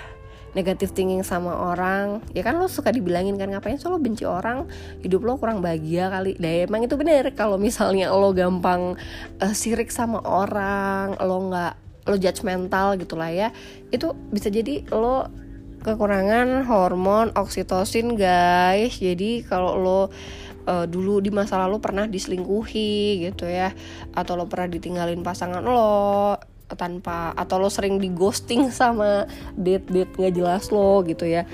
negatif 0.54 0.94
thinking 0.94 1.22
sama 1.26 1.54
orang. 1.54 2.22
Ya 2.34 2.42
kan 2.46 2.58
lo 2.58 2.70
suka 2.70 2.94
dibilangin 2.94 3.38
kan 3.38 3.50
ngapain 3.50 3.78
sih 3.78 3.90
lo 3.90 3.98
benci 4.02 4.26
orang? 4.26 4.70
Hidup 5.02 5.26
lo 5.26 5.38
kurang 5.38 5.62
bahagia 5.62 6.10
kali. 6.10 6.38
Nah 6.38 6.66
emang 6.66 6.86
itu 6.86 6.96
bener. 6.98 7.34
Kalau 7.34 7.58
misalnya 7.58 8.14
lo 8.14 8.32
gampang 8.32 8.96
uh, 9.42 9.54
sirik 9.54 9.90
sama 9.90 10.22
orang 10.24 11.18
lo 11.22 11.38
nggak 11.50 11.74
lo 12.04 12.16
judgmental 12.20 13.00
gitulah 13.00 13.32
ya 13.32 13.56
itu 13.96 14.12
bisa 14.28 14.52
jadi 14.52 14.84
lo 14.92 15.32
kekurangan 15.84 16.64
hormon 16.64 17.36
oksitosin 17.36 18.16
guys. 18.16 18.98
Jadi 18.98 19.44
kalau 19.44 19.76
lo 19.76 20.02
uh, 20.68 20.86
dulu 20.88 21.20
di 21.20 21.30
masa 21.32 21.60
lalu 21.60 21.80
pernah 21.84 22.08
diselingkuhi 22.08 23.28
gitu 23.28 23.48
ya 23.48 23.76
atau 24.16 24.40
lo 24.40 24.48
pernah 24.48 24.72
ditinggalin 24.72 25.22
pasangan 25.22 25.64
lo 25.64 26.40
tanpa 26.76 27.32
atau 27.38 27.58
lo 27.62 27.70
sering 27.72 27.98
di 28.02 28.12
ghosting 28.12 28.70
sama 28.70 29.30
date 29.58 29.88
date 29.90 30.14
nggak 30.14 30.34
jelas 30.34 30.70
lo 30.70 31.02
gitu 31.06 31.26
ya. 31.26 31.46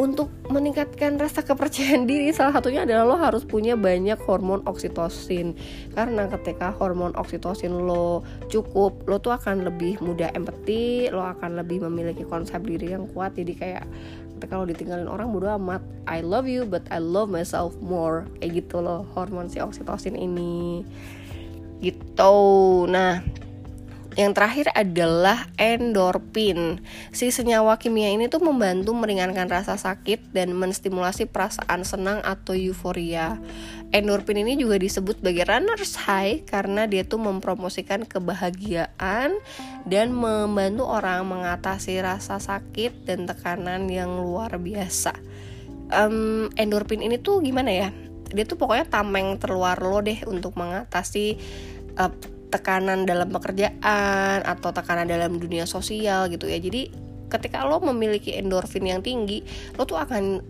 Untuk 0.00 0.32
meningkatkan 0.48 1.20
rasa 1.20 1.44
kepercayaan 1.44 2.04
diri 2.10 2.32
salah 2.32 2.56
satunya 2.56 2.88
adalah 2.88 3.04
lo 3.04 3.16
harus 3.20 3.44
punya 3.44 3.76
banyak 3.76 4.16
hormon 4.24 4.64
oksitosin. 4.64 5.52
Karena 5.92 6.26
ketika 6.32 6.72
hormon 6.72 7.12
oksitosin 7.12 7.72
lo 7.72 8.24
cukup 8.48 9.04
lo 9.04 9.20
tuh 9.20 9.36
akan 9.36 9.68
lebih 9.68 10.00
mudah 10.00 10.32
empati 10.32 11.12
lo 11.12 11.20
akan 11.20 11.60
lebih 11.60 11.84
memiliki 11.84 12.24
konsep 12.24 12.64
diri 12.64 12.96
yang 12.96 13.04
kuat. 13.12 13.36
Jadi 13.36 13.52
kayak 13.52 13.84
ketika 14.42 14.58
lo 14.58 14.66
ditinggalin 14.66 15.06
orang 15.06 15.30
bodo 15.30 15.54
amat. 15.54 15.78
I 16.10 16.18
love 16.18 16.50
you 16.50 16.66
but 16.66 16.82
I 16.90 16.98
love 16.98 17.30
myself 17.30 17.78
more. 17.78 18.26
Kayak 18.42 18.66
gitu 18.66 18.82
loh 18.82 19.06
hormon 19.14 19.46
si 19.46 19.62
oksitosin 19.62 20.18
ini. 20.18 20.82
Gitu. 21.78 22.34
Nah 22.90 23.22
yang 24.16 24.36
terakhir 24.36 24.68
adalah 24.76 25.48
endorfin. 25.56 26.84
Si 27.16 27.32
senyawa 27.32 27.80
kimia 27.80 28.12
ini 28.12 28.28
tuh 28.28 28.44
membantu 28.44 28.92
meringankan 28.92 29.48
rasa 29.48 29.80
sakit 29.80 30.36
dan 30.36 30.52
menstimulasi 30.52 31.28
perasaan 31.28 31.84
senang 31.88 32.20
atau 32.20 32.52
euforia. 32.52 33.40
Endorfin 33.92 34.40
ini 34.40 34.56
juga 34.56 34.80
disebut 34.80 35.20
sebagai 35.20 35.44
runner's 35.48 35.96
high 35.96 36.44
karena 36.44 36.88
dia 36.88 37.04
tuh 37.04 37.20
mempromosikan 37.20 38.04
kebahagiaan 38.08 39.36
dan 39.84 40.06
membantu 40.12 40.88
orang 40.88 41.28
mengatasi 41.28 42.00
rasa 42.00 42.40
sakit 42.40 43.04
dan 43.08 43.24
tekanan 43.28 43.88
yang 43.88 44.16
luar 44.20 44.56
biasa. 44.56 45.12
Um, 45.92 46.48
endorfin 46.56 47.04
ini 47.04 47.20
tuh 47.20 47.44
gimana 47.44 47.68
ya? 47.68 47.88
Dia 48.32 48.48
tuh 48.48 48.56
pokoknya 48.56 48.88
tameng 48.88 49.36
terluar 49.36 49.76
lo 49.76 50.00
deh 50.00 50.24
untuk 50.24 50.56
mengatasi 50.56 51.36
tekanan 52.52 53.08
dalam 53.08 53.32
pekerjaan 53.32 54.44
atau 54.44 54.70
tekanan 54.70 55.08
dalam 55.08 55.40
dunia 55.40 55.64
sosial 55.64 56.28
gitu 56.28 56.44
ya 56.44 56.60
jadi 56.60 56.92
ketika 57.32 57.64
lo 57.64 57.80
memiliki 57.80 58.36
endorfin 58.36 58.84
yang 58.84 59.00
tinggi 59.00 59.40
lo 59.80 59.88
tuh 59.88 59.96
akan 59.96 60.44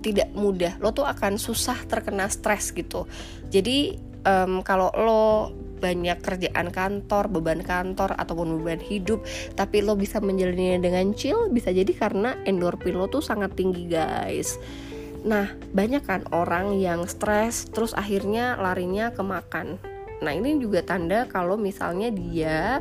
tidak 0.00 0.32
mudah 0.32 0.80
lo 0.80 0.96
tuh 0.96 1.04
akan 1.04 1.36
susah 1.36 1.76
terkena 1.84 2.26
stres 2.32 2.72
gitu 2.72 3.04
jadi 3.52 4.00
um, 4.24 4.64
kalau 4.64 4.88
lo 4.96 5.52
banyak 5.82 6.22
kerjaan 6.22 6.70
kantor, 6.70 7.26
beban 7.26 7.58
kantor 7.58 8.14
ataupun 8.14 8.62
beban 8.62 8.78
hidup, 8.78 9.26
tapi 9.58 9.82
lo 9.82 9.98
bisa 9.98 10.22
menjalaninya 10.22 10.78
dengan 10.78 11.10
chill, 11.10 11.50
bisa 11.50 11.74
jadi 11.74 11.90
karena 11.90 12.38
endorfin 12.46 12.94
lo 12.94 13.10
tuh 13.10 13.18
sangat 13.18 13.58
tinggi, 13.58 13.90
guys. 13.90 14.62
Nah, 15.26 15.50
banyak 15.74 16.06
kan 16.06 16.22
orang 16.30 16.78
yang 16.78 17.06
stres 17.10 17.66
terus 17.70 17.94
akhirnya 17.98 18.54
larinya 18.62 19.10
ke 19.10 19.22
makan. 19.26 19.78
Nah, 20.22 20.32
ini 20.32 20.56
juga 20.62 20.86
tanda 20.86 21.26
kalau 21.26 21.58
misalnya 21.58 22.08
dia 22.14 22.78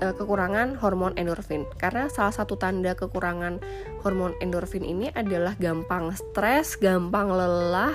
uh, 0.00 0.14
kekurangan 0.16 0.74
hormon 0.80 1.14
endorfin. 1.14 1.68
Karena 1.76 2.08
salah 2.08 2.34
satu 2.34 2.56
tanda 2.56 2.96
kekurangan 2.96 3.60
hormon 4.02 4.34
endorfin 4.40 4.82
ini 4.82 5.12
adalah 5.12 5.54
gampang 5.60 6.10
stres, 6.16 6.74
gampang 6.80 7.30
lelah, 7.30 7.94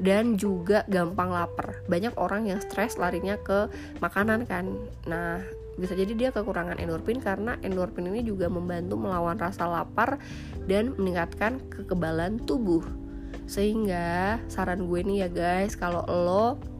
dan 0.00 0.34
juga 0.40 0.82
gampang 0.88 1.30
lapar. 1.30 1.84
Banyak 1.86 2.16
orang 2.16 2.48
yang 2.48 2.58
stres 2.58 2.96
larinya 2.96 3.38
ke 3.38 3.68
makanan 4.00 4.48
kan. 4.48 4.72
Nah, 5.06 5.44
bisa 5.74 5.94
jadi 5.94 6.12
dia 6.14 6.30
kekurangan 6.30 6.78
endorfin 6.78 7.18
karena 7.18 7.58
endorfin 7.62 8.06
ini 8.06 8.22
juga 8.22 8.46
membantu 8.46 8.94
melawan 8.94 9.38
rasa 9.38 9.66
lapar 9.66 10.22
dan 10.64 10.94
meningkatkan 10.96 11.60
kekebalan 11.70 12.40
tubuh. 12.42 12.82
Sehingga 13.44 14.40
saran 14.48 14.88
gue 14.88 15.00
nih 15.04 15.26
ya 15.26 15.28
guys, 15.28 15.76
kalau 15.76 16.06
lo 16.08 16.73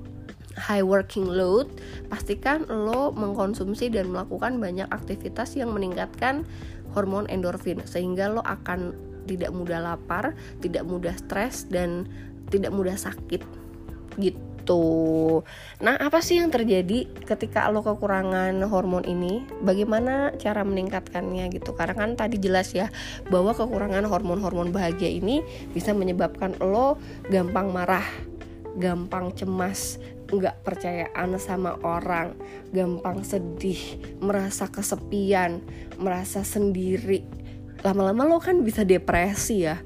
high 0.55 0.83
working 0.83 1.27
load, 1.27 1.71
pastikan 2.09 2.67
lo 2.69 3.11
mengkonsumsi 3.15 3.91
dan 3.91 4.11
melakukan 4.11 4.59
banyak 4.63 4.87
aktivitas 4.91 5.59
yang 5.59 5.75
meningkatkan 5.75 6.47
hormon 6.95 7.27
endorfin 7.27 7.83
sehingga 7.83 8.31
lo 8.31 8.41
akan 8.47 8.95
tidak 9.27 9.51
mudah 9.51 9.81
lapar, 9.83 10.37
tidak 10.61 10.85
mudah 10.87 11.17
stres 11.17 11.67
dan 11.67 12.07
tidak 12.53 12.71
mudah 12.71 12.95
sakit 12.95 13.43
gitu. 14.21 15.43
Nah, 15.85 15.95
apa 16.01 16.25
sih 16.25 16.41
yang 16.41 16.49
terjadi 16.49 17.05
ketika 17.29 17.69
lo 17.69 17.85
kekurangan 17.85 18.57
hormon 18.65 19.05
ini? 19.05 19.45
Bagaimana 19.61 20.33
cara 20.41 20.65
meningkatkannya 20.65 21.53
gitu? 21.53 21.77
Karena 21.77 21.93
kan 21.97 22.17
tadi 22.17 22.41
jelas 22.41 22.73
ya 22.73 22.89
bahwa 23.29 23.53
kekurangan 23.53 24.07
hormon-hormon 24.09 24.73
bahagia 24.73 25.11
ini 25.11 25.45
bisa 25.73 25.93
menyebabkan 25.93 26.57
lo 26.63 26.97
gampang 27.29 27.75
marah, 27.75 28.07
gampang 28.81 29.37
cemas, 29.37 30.01
nggak 30.39 30.67
percayaan 30.67 31.39
sama 31.39 31.79
orang, 31.83 32.35
gampang 32.75 33.23
sedih, 33.23 33.81
merasa 34.23 34.71
kesepian, 34.71 35.63
merasa 35.99 36.43
sendiri. 36.43 37.27
Lama-lama 37.85 38.25
lo 38.25 38.39
kan 38.41 38.65
bisa 38.65 38.83
depresi 38.83 39.69
ya 39.69 39.79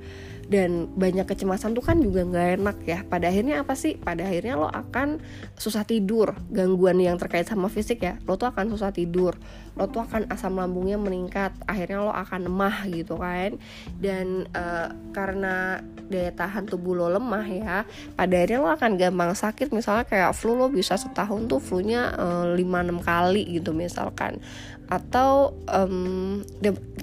dan 0.49 0.89
banyak 0.97 1.29
kecemasan 1.29 1.77
tuh 1.77 1.85
kan 1.85 2.01
juga 2.01 2.25
nggak 2.25 2.49
enak 2.59 2.77
ya. 2.89 2.99
Pada 3.05 3.29
akhirnya 3.29 3.61
apa 3.61 3.77
sih? 3.77 4.01
Pada 4.01 4.25
akhirnya 4.25 4.57
lo 4.57 4.73
akan 4.73 5.21
susah 5.61 5.85
tidur. 5.85 6.33
Gangguan 6.49 6.97
yang 6.97 7.21
terkait 7.21 7.45
sama 7.45 7.69
fisik 7.69 8.01
ya 8.01 8.17
lo 8.25 8.41
tuh 8.41 8.49
akan 8.49 8.73
susah 8.73 8.89
tidur. 8.89 9.37
Lo 9.77 9.93
tuh 9.93 10.09
akan 10.09 10.33
asam 10.33 10.57
lambungnya 10.57 10.97
meningkat 10.97 11.53
akhirnya 11.69 12.01
lo 12.01 12.13
akan 12.17 12.49
lemah 12.49 12.89
gitu 12.89 13.21
kan. 13.21 13.61
Dan 14.01 14.49
uh, 14.57 14.89
karena 15.13 15.85
daya 16.09 16.33
tahan 16.33 16.65
tubuh 16.65 16.97
lo 16.97 17.13
lemah 17.13 17.45
ya 17.45 17.77
pada 18.17 18.33
akhirnya 18.33 18.59
lo 18.65 18.73
akan 18.73 18.97
gampang 18.97 19.37
sakit. 19.37 19.69
Misalnya 19.77 20.09
kayak 20.09 20.33
flu 20.33 20.57
lo 20.57 20.73
bisa 20.73 20.97
setahun 20.97 21.45
tuh 21.45 21.61
flu-nya 21.61 22.17
uh, 22.17 22.57
5-6 22.57 23.05
kali 23.05 23.43
gitu 23.61 23.77
misalkan 23.77 24.41
atau 24.89 25.53
um, 25.69 26.41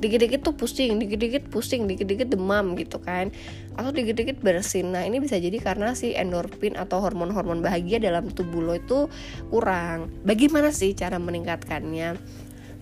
dikit-dikit 0.02 0.42
tuh 0.42 0.58
pusing, 0.58 0.98
dikit-dikit 0.98 1.54
pusing, 1.54 1.86
dikit-dikit 1.86 2.34
demam 2.34 2.74
gitu 2.74 2.98
kan 2.98 3.30
atau 3.78 3.94
dikit-dikit 3.94 4.42
bersin. 4.42 4.90
Nah 4.90 5.06
ini 5.06 5.22
bisa 5.22 5.38
jadi 5.38 5.56
karena 5.62 5.94
si 5.94 6.18
endorfin 6.18 6.74
atau 6.76 6.98
hormon-hormon 6.98 7.62
bahagia 7.62 8.02
dalam 8.02 8.34
tubuh 8.34 8.66
lo 8.66 8.74
itu 8.74 9.06
kurang. 9.54 10.10
Bagaimana 10.26 10.74
sih 10.74 10.98
cara 10.98 11.22
meningkatkannya? 11.22 12.18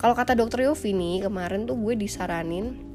Kalau 0.00 0.14
kata 0.16 0.32
dokter 0.36 0.64
Yofi 0.64 0.96
nih 0.96 1.28
kemarin 1.28 1.68
tuh 1.68 1.76
gue 1.76 1.94
disaranin 1.96 2.93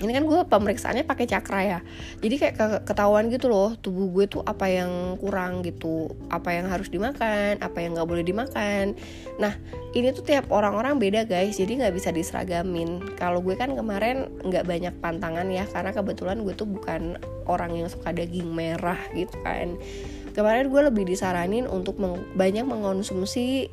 ini 0.00 0.16
kan 0.16 0.24
gue 0.24 0.40
pemeriksaannya 0.48 1.04
pakai 1.04 1.26
cakra 1.28 1.60
ya. 1.60 1.78
Jadi 2.24 2.34
kayak 2.40 2.88
ketahuan 2.88 3.28
gitu 3.28 3.52
loh 3.52 3.76
tubuh 3.76 4.08
gue 4.08 4.24
tuh 4.26 4.42
apa 4.42 4.66
yang 4.66 5.20
kurang 5.20 5.60
gitu. 5.60 6.08
Apa 6.32 6.56
yang 6.56 6.72
harus 6.72 6.88
dimakan 6.88 7.60
apa 7.60 7.78
yang 7.84 7.92
nggak 7.96 8.08
boleh 8.08 8.24
dimakan. 8.24 8.96
Nah 9.36 9.52
ini 9.92 10.08
tuh 10.16 10.24
tiap 10.24 10.48
orang-orang 10.48 10.96
beda 10.96 11.28
guys. 11.28 11.60
Jadi 11.60 11.84
nggak 11.84 11.92
bisa 11.92 12.08
diseragamin. 12.10 13.16
Kalau 13.20 13.44
gue 13.44 13.54
kan 13.60 13.76
kemarin 13.76 14.32
nggak 14.40 14.64
banyak 14.64 14.94
pantangan 15.04 15.46
ya 15.52 15.68
karena 15.68 15.92
kebetulan 15.92 16.40
gue 16.40 16.54
tuh 16.56 16.68
bukan 16.68 17.20
orang 17.44 17.76
yang 17.76 17.88
suka 17.92 18.16
daging 18.16 18.48
merah 18.48 18.98
gitu 19.12 19.36
kan. 19.44 19.76
Kemarin 20.30 20.70
gue 20.70 20.82
lebih 20.86 21.04
disaranin 21.04 21.66
untuk 21.66 21.98
meng 21.98 22.22
banyak 22.38 22.62
mengonsumsi 22.62 23.68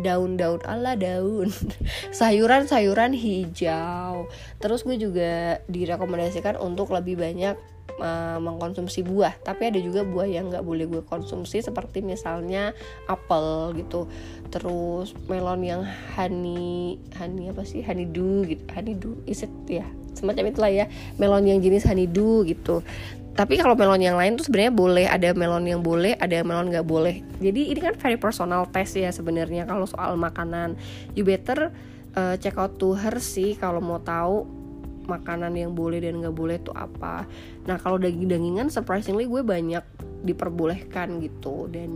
daun-daun 0.00 0.60
ala 0.64 0.94
daun. 0.94 1.48
Sayuran-sayuran 2.18 3.16
hijau. 3.16 4.28
Terus 4.60 4.84
gue 4.84 4.96
juga 5.00 5.60
direkomendasikan 5.68 6.60
untuk 6.60 6.92
lebih 6.92 7.16
banyak 7.20 7.56
uh, 8.00 8.38
mengkonsumsi 8.40 9.02
buah. 9.04 9.34
Tapi 9.40 9.72
ada 9.72 9.78
juga 9.80 10.04
buah 10.04 10.28
yang 10.28 10.52
nggak 10.52 10.64
boleh 10.64 10.84
gue 10.88 11.02
konsumsi 11.04 11.64
seperti 11.64 12.04
misalnya 12.04 12.76
apel 13.08 13.76
gitu. 13.80 14.08
Terus 14.52 15.16
melon 15.26 15.64
yang 15.64 15.82
honey 16.16 17.00
honey 17.16 17.48
apa 17.50 17.64
sih? 17.64 17.80
Honeydew 17.80 18.44
gitu. 18.48 18.62
Honeydew 18.72 19.12
is 19.24 19.44
ya 19.68 19.86
semacam 20.16 20.48
itulah 20.48 20.72
ya. 20.72 20.86
Melon 21.16 21.44
yang 21.48 21.58
jenis 21.60 21.88
honeydew 21.88 22.44
gitu 22.48 22.84
tapi 23.36 23.60
kalau 23.60 23.76
melon 23.76 24.00
yang 24.00 24.16
lain 24.16 24.40
tuh 24.40 24.48
sebenarnya 24.48 24.72
boleh 24.72 25.06
ada 25.06 25.28
melon 25.36 25.64
yang 25.68 25.84
boleh 25.84 26.16
ada 26.16 26.40
melon 26.40 26.72
nggak 26.72 26.88
boleh. 26.88 27.20
Jadi 27.36 27.68
ini 27.68 27.80
kan 27.84 27.94
very 28.00 28.16
personal 28.16 28.64
test 28.72 28.96
ya 28.96 29.12
sebenarnya. 29.12 29.68
Kalau 29.68 29.84
soal 29.84 30.16
makanan 30.16 30.74
you 31.12 31.22
better 31.22 31.68
uh, 32.16 32.34
check 32.40 32.56
out 32.56 32.80
to 32.80 32.96
her 32.96 33.20
sih 33.20 33.54
kalau 33.60 33.84
mau 33.84 34.00
tahu 34.00 34.48
makanan 35.06 35.54
yang 35.54 35.72
boleh 35.76 36.02
dan 36.02 36.18
nggak 36.18 36.34
boleh 36.34 36.58
tuh 36.58 36.74
apa 36.74 37.30
nah 37.66 37.76
kalau 37.82 37.98
daging 37.98 38.30
dagingan 38.30 38.70
surprisingly 38.70 39.26
gue 39.26 39.42
banyak 39.42 39.82
diperbolehkan 40.26 41.22
gitu. 41.22 41.70
Dan 41.70 41.90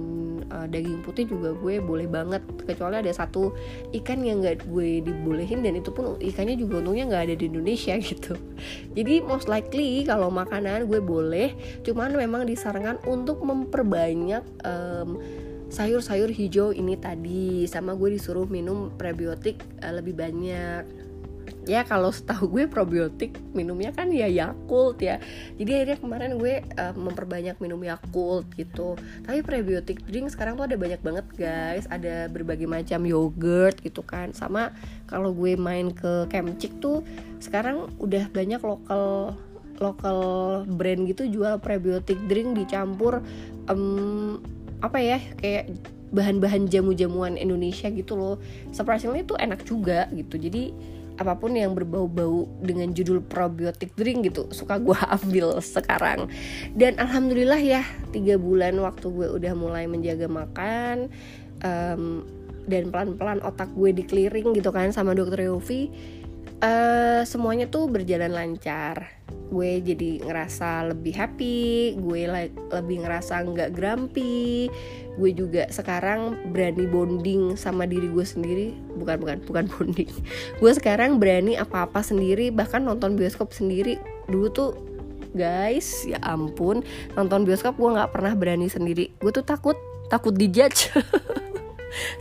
uh, 0.55 0.71
daging 0.71 1.03
putih 1.03 1.27
juga 1.27 1.53
gue 1.59 1.83
boleh 1.83 2.07
banget. 2.07 2.41
Kecuali 2.63 3.03
ada 3.03 3.11
satu 3.11 3.51
ikan 3.91 4.23
yang 4.23 4.47
nggak 4.47 4.71
gue 4.71 5.03
dibolehin 5.03 5.67
dan 5.67 5.75
itu 5.79 5.91
pun 5.91 6.15
ikannya 6.23 6.55
juga 6.55 6.79
untungnya 6.79 7.11
nggak 7.11 7.23
ada 7.27 7.35
di 7.35 7.45
Indonesia 7.51 7.99
gitu. 8.15 8.39
Jadi 8.95 9.27
most 9.27 9.51
likely 9.51 10.07
kalau 10.07 10.31
makanan 10.31 10.87
gue 10.87 11.03
boleh 11.03 11.53
cuman 11.83 12.15
memang 12.15 12.47
disarankan 12.47 13.03
untuk 13.11 13.43
memperbanyak 13.43 14.47
um, 14.63 15.19
sayur-sayur 15.71 16.31
hijau 16.31 16.71
ini 16.71 16.95
tadi. 16.95 17.67
Sama 17.67 17.99
gue 17.99 18.15
disuruh 18.15 18.47
minum 18.47 18.95
prebiotik 18.95 19.59
uh, 19.83 19.93
lebih 19.99 20.15
banyak 20.15 21.10
ya 21.71 21.87
kalau 21.87 22.11
setahu 22.11 22.51
gue 22.51 22.65
probiotik 22.67 23.39
minumnya 23.55 23.95
kan 23.95 24.11
ya 24.11 24.27
Yakult 24.27 24.99
ya. 24.99 25.23
Jadi 25.55 25.71
akhirnya 25.79 25.99
kemarin 26.03 26.33
gue 26.35 26.67
uh, 26.75 26.95
memperbanyak 26.99 27.63
minum 27.63 27.79
Yakult 27.79 28.51
gitu. 28.59 28.99
Tapi 29.23 29.47
prebiotik 29.47 30.03
drink 30.03 30.35
sekarang 30.35 30.59
tuh 30.59 30.67
ada 30.67 30.75
banyak 30.75 30.99
banget 30.99 31.27
guys. 31.39 31.87
Ada 31.87 32.27
berbagai 32.27 32.67
macam 32.67 33.07
yogurt 33.07 33.79
gitu 33.87 34.03
kan. 34.03 34.35
Sama 34.35 34.75
kalau 35.07 35.31
gue 35.31 35.55
main 35.55 35.95
ke 35.95 36.27
Kemcik 36.27 36.83
tuh 36.83 37.07
sekarang 37.39 37.87
udah 38.03 38.27
banyak 38.35 38.59
lokal 38.59 39.39
lokal 39.79 40.19
brand 40.67 41.09
gitu 41.09 41.25
jual 41.25 41.57
prebiotik 41.57 42.21
drink 42.29 42.53
dicampur 42.53 43.25
um, 43.65 44.37
apa 44.85 44.99
ya 45.01 45.19
kayak 45.41 45.73
bahan-bahan 46.11 46.67
jamu-jamuan 46.67 47.39
Indonesia 47.39 47.87
gitu 47.89 48.19
loh. 48.19 48.37
Surprisingly 48.75 49.23
tuh 49.23 49.39
enak 49.39 49.63
juga 49.63 50.11
gitu. 50.11 50.37
Jadi 50.37 50.75
apa 51.21 51.37
pun 51.37 51.53
yang 51.53 51.77
berbau-bau 51.77 52.49
dengan 52.65 52.97
judul 52.97 53.21
probiotik 53.21 53.93
drink 53.93 54.33
gitu 54.33 54.49
suka 54.57 54.81
gue 54.81 54.97
ambil 55.21 55.61
sekarang. 55.61 56.33
Dan 56.73 56.97
alhamdulillah 56.97 57.61
ya 57.61 57.85
tiga 58.09 58.41
bulan 58.41 58.81
waktu 58.81 59.07
gue 59.13 59.29
udah 59.37 59.53
mulai 59.53 59.85
menjaga 59.85 60.25
makan 60.25 61.13
um, 61.61 62.25
dan 62.65 62.89
pelan-pelan 62.89 63.45
otak 63.45 63.69
gue 63.77 63.93
dikeliring 63.93 64.57
gitu 64.57 64.73
kan 64.73 64.89
sama 64.97 65.13
dokter 65.13 65.45
Yofi 65.45 65.93
uh, 66.61 67.23
semuanya 67.25 67.67
tuh 67.67 67.89
berjalan 67.89 68.33
lancar. 68.33 69.09
Gue 69.51 69.83
jadi 69.83 70.23
ngerasa 70.23 70.95
lebih 70.95 71.15
happy 71.19 71.99
gue 71.99 72.21
lebih 72.71 72.97
ngerasa 73.03 73.43
nggak 73.43 73.75
grumpy. 73.75 74.71
Gue 75.19 75.31
juga 75.35 75.67
sekarang 75.69 76.53
berani 76.55 76.87
bonding 76.87 77.59
sama 77.59 77.85
diri 77.89 78.07
gue 78.09 78.23
sendiri. 78.23 78.69
Bukan 78.95 79.17
bukan 79.21 79.39
bukan 79.45 79.65
bonding. 79.75 80.11
Gue 80.63 80.73
sekarang 80.73 81.19
berani 81.19 81.59
apa 81.59 81.89
apa 81.91 82.01
sendiri 82.05 82.55
bahkan 82.55 82.87
nonton 82.87 83.19
bioskop 83.19 83.51
sendiri. 83.51 83.99
Dulu 84.31 84.47
tuh 84.55 84.71
guys 85.31 86.03
ya 86.11 86.19
ampun 86.27 86.83
nonton 87.15 87.47
bioskop 87.47 87.79
gue 87.79 87.91
nggak 87.91 88.13
pernah 88.15 88.33
berani 88.39 88.71
sendiri. 88.71 89.11
Gue 89.19 89.35
tuh 89.35 89.43
takut 89.43 89.75
takut 90.11 90.35
dijudge 90.35 90.91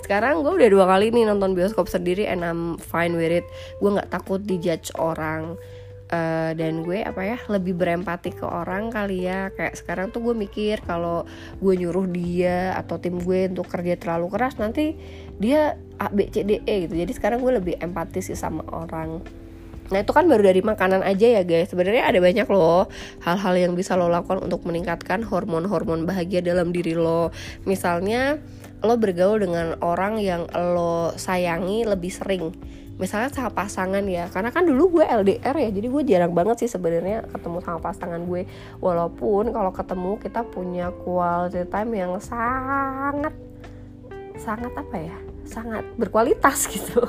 sekarang 0.05 0.41
gue 0.41 0.53
udah 0.53 0.69
dua 0.69 0.85
kali 0.89 1.13
nih 1.13 1.29
nonton 1.29 1.53
bioskop 1.57 1.87
sendiri 1.87 2.25
and 2.25 2.41
I'm 2.41 2.75
fine 2.79 3.13
with 3.13 3.29
it. 3.29 3.45
Gue 3.77 3.95
nggak 3.95 4.09
takut 4.09 4.41
dijudge 4.41 4.93
orang. 4.97 5.57
Uh, 6.09 6.57
dan 6.57 6.81
gue 6.81 7.05
apa 7.05 7.21
ya 7.21 7.37
lebih 7.53 7.77
berempati 7.77 8.33
ke 8.33 8.41
orang 8.41 8.89
kali 8.89 9.29
ya. 9.29 9.53
Kayak 9.53 9.77
sekarang 9.77 10.09
tuh 10.09 10.25
gue 10.25 10.33
mikir 10.33 10.81
kalau 10.81 11.29
gue 11.61 11.73
nyuruh 11.77 12.09
dia 12.09 12.73
atau 12.73 12.97
tim 12.97 13.21
gue 13.21 13.45
untuk 13.45 13.69
kerja 13.69 13.93
terlalu 13.93 14.33
keras 14.33 14.57
nanti 14.57 14.97
dia 15.37 15.77
A 16.01 16.09
B 16.09 16.25
C 16.33 16.41
D 16.41 16.65
E 16.65 16.89
gitu. 16.89 16.97
Jadi 16.97 17.13
sekarang 17.13 17.45
gue 17.45 17.61
lebih 17.61 17.77
empati 17.77 18.25
sih 18.25 18.33
sama 18.33 18.65
orang. 18.73 19.21
Nah 19.93 20.01
itu 20.01 20.09
kan 20.09 20.25
baru 20.25 20.49
dari 20.49 20.65
makanan 20.65 21.05
aja 21.05 21.29
ya 21.29 21.45
guys. 21.45 21.69
Sebenarnya 21.69 22.09
ada 22.09 22.17
banyak 22.17 22.49
loh 22.49 22.89
hal-hal 23.21 23.69
yang 23.69 23.77
bisa 23.77 23.93
lo 23.93 24.09
lakukan 24.09 24.41
untuk 24.41 24.65
meningkatkan 24.65 25.21
hormon-hormon 25.21 26.09
bahagia 26.09 26.41
dalam 26.41 26.73
diri 26.73 26.97
lo. 26.97 27.29
Misalnya 27.69 28.41
lo 28.79 28.95
bergaul 28.95 29.43
dengan 29.43 29.75
orang 29.83 30.19
yang 30.23 30.47
lo 30.55 31.11
sayangi 31.19 31.83
lebih 31.83 32.11
sering. 32.11 32.55
Misalnya 32.99 33.31
sama 33.31 33.63
pasangan 33.63 34.03
ya 34.03 34.27
karena 34.27 34.51
kan 34.51 34.67
dulu 34.67 34.99
gue 34.99 35.05
LDR 35.07 35.55
ya 35.55 35.69
jadi 35.71 35.87
gue 35.87 36.03
jarang 36.03 36.35
banget 36.35 36.67
sih 36.67 36.69
sebenarnya 36.71 37.27
ketemu 37.31 37.63
sama 37.63 37.79
pasangan 37.79 38.23
gue. 38.27 38.43
Walaupun 38.83 39.55
kalau 39.55 39.71
ketemu 39.71 40.11
kita 40.19 40.41
punya 40.47 40.91
quality 41.03 41.63
time 41.67 41.91
yang 41.95 42.11
sangat 42.19 43.31
sangat 44.39 44.71
apa 44.75 44.95
ya? 44.99 45.17
Sangat 45.47 45.83
berkualitas 45.95 46.67
gitu. 46.75 47.03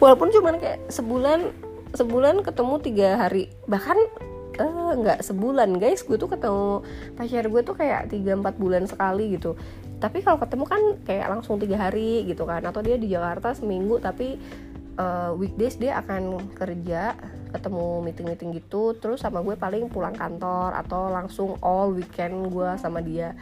Walaupun 0.00 0.32
cuman 0.32 0.60
kayak 0.60 0.80
sebulan 0.92 1.52
sebulan 1.92 2.40
ketemu 2.44 2.74
tiga 2.80 3.08
hari. 3.20 3.52
Bahkan 3.68 3.98
uh, 4.60 4.92
nggak 4.96 5.20
sebulan. 5.24 5.76
Guys 5.76 6.04
gue 6.04 6.16
tuh 6.16 6.28
ketemu 6.32 6.84
pacar 7.16 7.44
gue 7.48 7.60
tuh 7.64 7.76
kayak 7.76 8.08
tiga 8.12 8.32
empat 8.36 8.56
bulan 8.56 8.88
sekali 8.88 9.36
gitu 9.36 9.56
tapi 10.02 10.18
kalau 10.18 10.42
ketemu 10.42 10.64
kan 10.66 10.82
kayak 11.06 11.30
langsung 11.30 11.62
tiga 11.62 11.78
hari 11.78 12.26
gitu 12.26 12.42
kan. 12.42 12.58
Atau 12.66 12.82
dia 12.82 12.98
di 12.98 13.06
Jakarta 13.06 13.54
seminggu 13.54 14.02
tapi 14.02 14.34
uh, 14.98 15.30
weekdays 15.38 15.78
dia 15.78 16.02
akan 16.02 16.42
kerja 16.58 17.14
ketemu 17.54 18.02
meeting-meeting 18.02 18.50
gitu. 18.58 18.98
Terus 18.98 19.22
sama 19.22 19.38
gue 19.46 19.54
paling 19.54 19.86
pulang 19.86 20.18
kantor 20.18 20.74
atau 20.74 21.06
langsung 21.06 21.54
all 21.62 21.94
weekend 21.94 22.50
gue 22.50 22.70
sama 22.82 22.98
dia. 22.98 23.38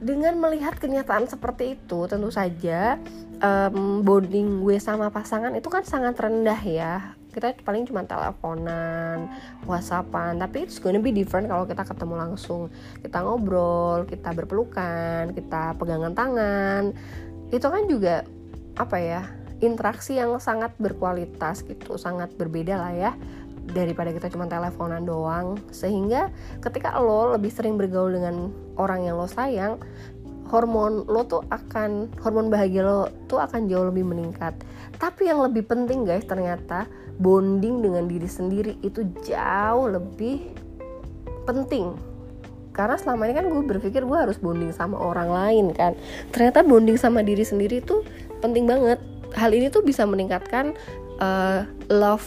Dengan 0.00 0.40
melihat 0.40 0.80
kenyataan 0.80 1.28
seperti 1.28 1.76
itu 1.76 2.08
tentu 2.08 2.32
saja 2.32 2.96
um, 3.44 4.00
bonding 4.00 4.64
gue 4.64 4.76
sama 4.80 5.12
pasangan 5.12 5.52
itu 5.52 5.68
kan 5.68 5.84
sangat 5.84 6.16
rendah 6.16 6.60
ya 6.60 6.94
kita 7.34 7.58
paling 7.66 7.84
cuma 7.90 8.06
teleponan, 8.06 9.26
whatsappan, 9.66 10.38
tapi 10.38 10.62
it's 10.62 10.78
gonna 10.78 11.02
be 11.02 11.10
different 11.10 11.50
kalau 11.50 11.66
kita 11.66 11.82
ketemu 11.82 12.14
langsung, 12.14 12.70
kita 13.02 13.18
ngobrol, 13.26 14.06
kita 14.06 14.30
berpelukan, 14.30 15.34
kita 15.34 15.74
pegangan 15.74 16.14
tangan, 16.14 16.94
itu 17.50 17.66
kan 17.66 17.82
juga 17.90 18.22
apa 18.78 18.96
ya 19.02 19.22
interaksi 19.58 20.18
yang 20.18 20.38
sangat 20.38 20.70
berkualitas 20.78 21.66
gitu, 21.66 21.98
sangat 21.98 22.30
berbeda 22.38 22.78
lah 22.78 22.92
ya 22.94 23.12
daripada 23.72 24.12
kita 24.12 24.28
cuma 24.28 24.44
teleponan 24.44 25.08
doang. 25.08 25.56
Sehingga 25.72 26.28
ketika 26.60 26.94
lo 27.00 27.32
lebih 27.32 27.48
sering 27.48 27.80
bergaul 27.80 28.12
dengan 28.12 28.52
orang 28.76 29.08
yang 29.08 29.16
lo 29.16 29.26
sayang 29.26 29.80
hormon 30.52 31.08
lo 31.08 31.24
tuh 31.24 31.40
akan 31.48 32.12
hormon 32.20 32.52
bahagia 32.52 32.84
lo 32.84 33.08
tuh 33.30 33.40
akan 33.40 33.66
jauh 33.70 33.88
lebih 33.88 34.04
meningkat. 34.04 34.52
Tapi 35.00 35.32
yang 35.32 35.40
lebih 35.40 35.64
penting 35.64 36.04
guys 36.04 36.28
ternyata 36.28 36.84
bonding 37.18 37.84
dengan 37.84 38.10
diri 38.10 38.26
sendiri 38.26 38.78
itu 38.82 39.06
jauh 39.22 39.86
lebih 39.90 40.54
penting. 41.46 41.94
Karena 42.74 42.98
selama 42.98 43.30
ini 43.30 43.34
kan 43.38 43.46
gue 43.46 43.62
berpikir 43.62 44.02
gue 44.02 44.18
harus 44.18 44.34
bonding 44.42 44.74
sama 44.74 44.98
orang 44.98 45.30
lain 45.30 45.66
kan. 45.70 45.94
Ternyata 46.34 46.66
bonding 46.66 46.98
sama 46.98 47.22
diri 47.22 47.46
sendiri 47.46 47.78
itu 47.78 48.02
penting 48.42 48.66
banget. 48.66 48.98
Hal 49.38 49.54
ini 49.54 49.70
tuh 49.70 49.86
bisa 49.86 50.02
meningkatkan 50.06 50.74
uh, 51.22 51.62
love 51.86 52.26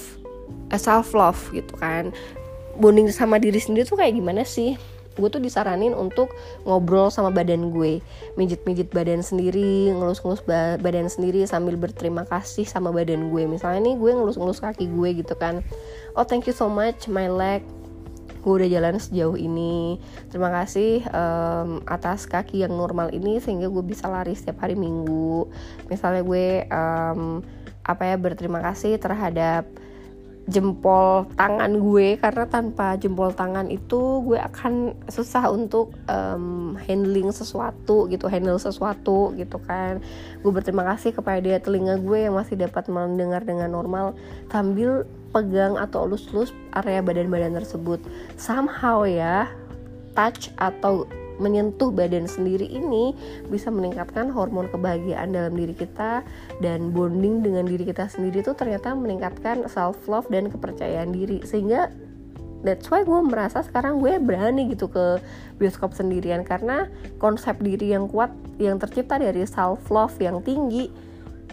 uh, 0.72 0.80
self 0.80 1.12
love 1.12 1.40
gitu 1.52 1.76
kan. 1.76 2.16
Bonding 2.80 3.12
sama 3.12 3.44
diri 3.44 3.60
sendiri 3.60 3.84
tuh 3.84 4.00
kayak 4.00 4.16
gimana 4.16 4.48
sih 4.48 4.80
gue 5.18 5.30
tuh 5.34 5.42
disaranin 5.42 5.92
untuk 5.98 6.32
ngobrol 6.64 7.10
sama 7.10 7.34
badan 7.34 7.74
gue. 7.74 8.00
Mijit-mijit 8.38 8.94
badan 8.94 9.26
sendiri 9.26 9.92
ngelus-ngelus 9.92 10.46
badan 10.80 11.10
sendiri 11.10 11.44
sambil 11.50 11.76
berterima 11.76 12.24
kasih 12.30 12.64
sama 12.64 12.94
badan 12.94 13.34
gue. 13.34 13.44
Misalnya 13.50 13.92
nih 13.92 13.96
gue 13.98 14.12
ngelus-ngelus 14.14 14.62
kaki 14.62 14.88
gue 14.88 15.26
gitu 15.26 15.34
kan. 15.36 15.66
Oh 16.14 16.24
thank 16.24 16.46
you 16.46 16.56
so 16.56 16.70
much 16.70 17.10
my 17.10 17.28
leg. 17.28 17.66
Gue 18.46 18.64
udah 18.64 18.70
jalan 18.70 18.96
sejauh 19.02 19.36
ini. 19.36 20.00
Terima 20.32 20.48
kasih 20.54 21.04
um, 21.12 21.84
atas 21.84 22.30
kaki 22.30 22.64
yang 22.64 22.78
normal 22.78 23.12
ini 23.12 23.44
sehingga 23.44 23.68
gue 23.68 23.84
bisa 23.84 24.08
lari 24.08 24.38
setiap 24.38 24.64
hari 24.64 24.78
minggu. 24.78 25.50
Misalnya 25.92 26.24
gue 26.24 26.64
um, 26.72 27.44
apa 27.84 28.04
ya 28.04 28.16
berterima 28.16 28.60
kasih 28.60 29.00
terhadap 29.00 29.68
jempol 30.48 31.28
tangan 31.36 31.76
gue 31.76 32.16
karena 32.16 32.48
tanpa 32.48 32.96
jempol 32.96 33.36
tangan 33.36 33.68
itu 33.68 34.24
gue 34.24 34.40
akan 34.40 34.96
susah 35.12 35.52
untuk 35.52 35.92
um, 36.08 36.80
handling 36.88 37.36
sesuatu 37.36 38.08
gitu 38.08 38.32
handle 38.32 38.56
sesuatu 38.56 39.36
gitu 39.36 39.60
kan. 39.68 40.00
Gue 40.40 40.52
berterima 40.56 40.88
kasih 40.88 41.12
kepada 41.12 41.44
dia 41.44 41.60
telinga 41.60 42.00
gue 42.00 42.32
yang 42.32 42.40
masih 42.40 42.56
dapat 42.56 42.88
mendengar 42.88 43.44
dengan 43.44 43.76
normal 43.76 44.16
sambil 44.48 45.04
pegang 45.36 45.76
atau 45.76 46.08
elus-elus 46.08 46.56
area 46.72 47.04
badan-badan 47.04 47.60
tersebut. 47.60 48.00
Somehow 48.40 49.04
ya 49.04 49.52
touch 50.16 50.50
atau 50.56 51.04
menyentuh 51.38 51.94
badan 51.94 52.26
sendiri 52.26 52.66
ini 52.66 53.14
bisa 53.50 53.70
meningkatkan 53.70 54.30
hormon 54.34 54.70
kebahagiaan 54.70 55.34
dalam 55.34 55.54
diri 55.54 55.74
kita 55.74 56.26
dan 56.62 56.92
bonding 56.94 57.46
dengan 57.46 57.66
diri 57.66 57.86
kita 57.86 58.10
sendiri 58.10 58.42
itu 58.42 58.54
ternyata 58.58 58.94
meningkatkan 58.98 59.66
self 59.70 59.98
love 60.10 60.28
dan 60.30 60.50
kepercayaan 60.50 61.14
diri. 61.14 61.42
Sehingga 61.46 61.94
that's 62.66 62.90
why 62.90 63.06
gue 63.06 63.20
merasa 63.22 63.62
sekarang 63.62 64.02
gue 64.02 64.18
berani 64.18 64.70
gitu 64.74 64.90
ke 64.90 65.22
bioskop 65.62 65.94
sendirian. 65.94 66.42
Karena 66.42 66.90
konsep 67.22 67.58
diri 67.62 67.94
yang 67.94 68.10
kuat 68.10 68.34
yang 68.58 68.82
tercipta 68.82 69.22
dari 69.22 69.46
self 69.46 69.88
love 69.94 70.18
yang 70.18 70.42
tinggi 70.42 70.90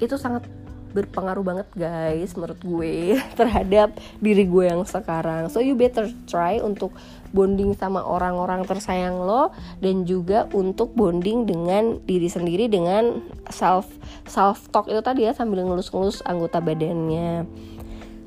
itu 0.03 0.16
sangat 0.18 0.49
berpengaruh 0.95 1.43
banget 1.43 1.69
guys 1.75 2.33
menurut 2.39 2.61
gue 2.63 3.19
terhadap 3.39 3.99
diri 4.23 4.47
gue 4.47 4.65
yang 4.71 4.87
sekarang. 4.87 5.51
So 5.51 5.59
you 5.59 5.75
better 5.75 6.07
try 6.31 6.63
untuk 6.63 6.95
bonding 7.35 7.75
sama 7.75 8.01
orang-orang 8.01 8.63
tersayang 8.63 9.19
lo 9.19 9.51
dan 9.83 10.07
juga 10.07 10.47
untuk 10.55 10.95
bonding 10.95 11.51
dengan 11.51 11.99
diri 12.07 12.31
sendiri 12.31 12.71
dengan 12.71 13.21
self 13.51 13.91
self 14.31 14.71
talk 14.71 14.87
itu 14.87 15.03
tadi 15.03 15.27
ya 15.27 15.35
sambil 15.35 15.67
ngelus-ngelus 15.67 16.23
anggota 16.23 16.63
badannya. 16.63 17.43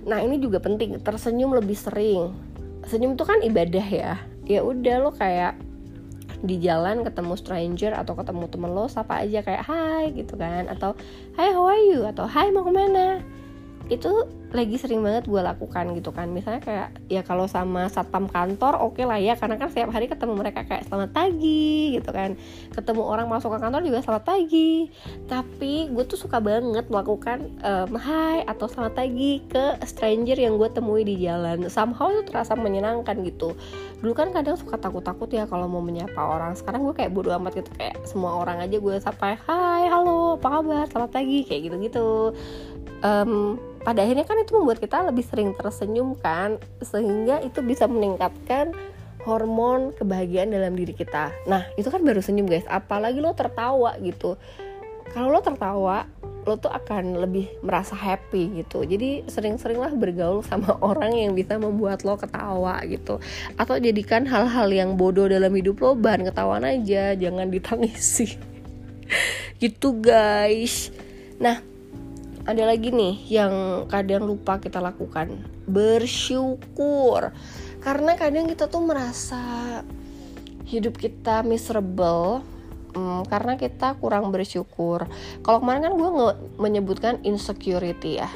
Nah 0.04 0.20
ini 0.24 0.40
juga 0.44 0.60
penting 0.60 1.00
tersenyum 1.00 1.56
lebih 1.56 1.80
sering. 1.80 2.36
Senyum 2.88 3.16
itu 3.16 3.24
kan 3.24 3.40
ibadah 3.44 3.88
ya. 3.88 4.20
Ya 4.48 4.64
udah 4.64 5.04
lo 5.04 5.12
kayak 5.12 5.67
di 6.44 6.62
jalan 6.62 7.02
ketemu 7.02 7.34
stranger 7.38 7.92
atau 7.98 8.14
ketemu 8.14 8.46
temen 8.50 8.72
lo 8.74 8.86
sapa 8.86 9.26
aja 9.26 9.42
kayak 9.42 9.64
hai 9.66 10.14
gitu 10.14 10.38
kan. 10.38 10.70
Atau 10.70 10.94
hai 11.40 11.50
how 11.54 11.66
are 11.66 11.82
you? 11.82 12.06
Atau 12.06 12.30
hai 12.30 12.54
mau 12.54 12.66
ke 12.66 12.72
mana 12.74 13.22
itu 13.88 14.12
lagi 14.48 14.80
sering 14.80 15.04
banget 15.04 15.28
gue 15.28 15.42
lakukan 15.44 15.92
gitu 15.96 16.16
kan. 16.16 16.32
Misalnya 16.32 16.64
kayak 16.64 16.90
ya 17.12 17.20
kalau 17.24 17.52
sama 17.52 17.92
satpam 17.92 18.32
kantor 18.32 18.80
oke 18.80 18.96
okay 18.96 19.04
lah 19.04 19.20
ya. 19.20 19.36
Karena 19.36 19.60
kan 19.60 19.68
setiap 19.68 19.92
hari 19.92 20.08
ketemu 20.08 20.34
mereka 20.40 20.64
kayak 20.64 20.88
selamat 20.88 21.12
pagi 21.12 22.00
gitu 22.00 22.10
kan. 22.16 22.40
Ketemu 22.72 23.04
orang 23.04 23.28
masuk 23.28 23.52
ke 23.56 23.60
kantor 23.60 23.84
juga 23.84 24.00
selamat 24.04 24.24
pagi. 24.24 24.88
Tapi 25.28 25.92
gue 25.92 26.04
tuh 26.08 26.20
suka 26.20 26.40
banget 26.40 26.88
melakukan 26.88 27.60
um, 27.60 28.00
hai 28.00 28.44
atau 28.48 28.72
selamat 28.72 28.94
pagi 28.96 29.44
ke 29.48 29.80
stranger 29.84 30.40
yang 30.40 30.56
gue 30.56 30.70
temui 30.72 31.04
di 31.04 31.20
jalan. 31.24 31.68
Somehow 31.68 32.12
itu 32.12 32.28
terasa 32.32 32.56
menyenangkan 32.56 33.20
gitu. 33.28 33.56
Dulu 34.00 34.14
kan 34.16 34.32
kadang 34.32 34.56
suka 34.56 34.80
takut-takut 34.80 35.28
ya 35.28 35.44
kalau 35.44 35.68
mau 35.68 35.84
menyapa 35.84 36.20
orang. 36.24 36.56
Sekarang 36.56 36.88
gue 36.88 36.96
kayak 36.96 37.12
bodo 37.12 37.36
amat 37.36 37.52
gitu. 37.64 37.72
Kayak 37.76 38.00
semua 38.08 38.40
orang 38.40 38.64
aja 38.64 38.80
gue 38.80 38.96
sapa 39.04 39.36
hai 39.36 39.92
halo 39.92 40.40
apa 40.40 40.48
kabar? 40.60 40.86
Selamat 40.88 41.12
pagi 41.12 41.44
kayak 41.44 41.62
gitu-gitu. 41.68 42.32
Um, 43.04 43.62
pada 43.88 44.04
akhirnya 44.04 44.28
kan 44.28 44.36
itu 44.44 44.52
membuat 44.52 44.84
kita 44.84 45.00
lebih 45.08 45.24
sering 45.24 45.56
tersenyum 45.56 46.20
kan 46.20 46.60
sehingga 46.84 47.40
itu 47.40 47.64
bisa 47.64 47.88
meningkatkan 47.88 48.76
hormon 49.24 49.96
kebahagiaan 49.96 50.52
dalam 50.52 50.76
diri 50.76 50.92
kita. 50.92 51.32
Nah 51.48 51.64
itu 51.80 51.88
kan 51.88 52.04
baru 52.04 52.20
senyum 52.20 52.52
guys. 52.52 52.68
Apalagi 52.68 53.24
lo 53.24 53.32
tertawa 53.32 53.96
gitu. 54.04 54.36
Kalau 55.16 55.32
lo 55.32 55.40
tertawa 55.40 56.04
lo 56.44 56.60
tuh 56.60 56.68
akan 56.68 57.16
lebih 57.16 57.48
merasa 57.64 57.96
happy 57.96 58.60
gitu. 58.60 58.84
Jadi 58.84 59.24
sering-seringlah 59.32 59.96
bergaul 59.96 60.44
sama 60.44 60.76
orang 60.92 61.16
yang 61.16 61.32
bisa 61.32 61.56
membuat 61.56 62.04
lo 62.04 62.20
ketawa 62.20 62.84
gitu. 62.84 63.24
Atau 63.56 63.80
jadikan 63.80 64.28
hal-hal 64.28 64.68
yang 64.68 65.00
bodoh 65.00 65.32
dalam 65.32 65.56
hidup 65.56 65.80
lo 65.80 65.96
bahan 65.96 66.28
ketawaan 66.28 66.68
aja. 66.68 67.16
Jangan 67.16 67.48
ditangisi. 67.48 68.36
Gitu 69.64 69.90
guys. 70.04 70.92
Nah 71.40 71.77
ada 72.48 72.64
lagi 72.64 72.96
nih 72.96 73.28
yang 73.28 73.54
kadang 73.92 74.24
lupa 74.24 74.58
kita 74.64 74.80
lakukan. 74.80 75.44
Bersyukur. 75.68 77.36
Karena 77.84 78.16
kadang 78.16 78.48
kita 78.48 78.72
tuh 78.72 78.88
merasa 78.88 79.44
hidup 80.64 80.96
kita 80.96 81.44
miserable 81.44 82.40
hmm, 82.96 83.28
karena 83.28 83.60
kita 83.60 84.00
kurang 84.00 84.32
bersyukur. 84.32 85.12
Kalau 85.44 85.60
kemarin 85.60 85.92
kan 85.92 85.94
gue 86.00 86.10
menyebutkan 86.56 87.16
insecurity 87.28 88.24
ya. 88.24 88.32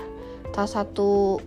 Salah 0.52 0.84
satu 0.84 1.40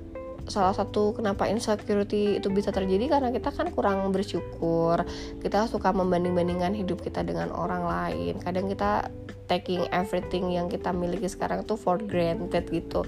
salah 0.45 0.77
satu 0.77 1.17
kenapa 1.17 1.49
insecurity 1.49 2.37
itu 2.37 2.53
bisa 2.53 2.69
terjadi 2.69 3.17
karena 3.17 3.33
kita 3.33 3.49
kan 3.53 3.73
kurang 3.73 4.05
bersyukur. 4.13 5.01
Kita 5.41 5.67
suka 5.69 5.93
membanding-bandingkan 5.97 6.77
hidup 6.77 7.01
kita 7.01 7.25
dengan 7.25 7.49
orang 7.53 7.85
lain. 7.85 8.37
Kadang 8.41 8.69
kita 8.69 9.09
taking 9.49 9.85
everything 9.93 10.53
yang 10.53 10.69
kita 10.69 10.93
miliki 10.93 11.29
sekarang 11.29 11.65
tuh 11.65 11.77
for 11.77 11.97
granted 12.01 12.69
gitu. 12.69 13.05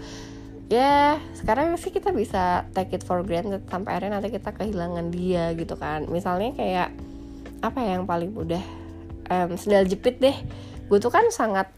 Ya 0.67 1.23
sekarang 1.39 1.79
sih 1.79 1.95
kita 1.95 2.11
bisa 2.11 2.67
take 2.75 2.99
it 2.99 3.07
for 3.07 3.23
granted 3.23 3.63
sampai 3.71 3.97
akhirnya 3.97 4.19
nanti 4.19 4.35
kita 4.35 4.51
kehilangan 4.51 5.15
dia 5.15 5.55
gitu 5.55 5.79
kan. 5.79 6.09
Misalnya 6.11 6.57
kayak 6.57 6.89
apa 7.63 7.79
ya 7.85 8.01
yang 8.01 8.07
paling 8.09 8.33
mudah? 8.35 8.63
Um, 9.27 9.59
sendal 9.59 9.87
jepit 9.87 10.19
deh. 10.19 10.37
Gue 10.87 10.99
tuh 11.03 11.11
kan 11.11 11.27
sangat 11.35 11.71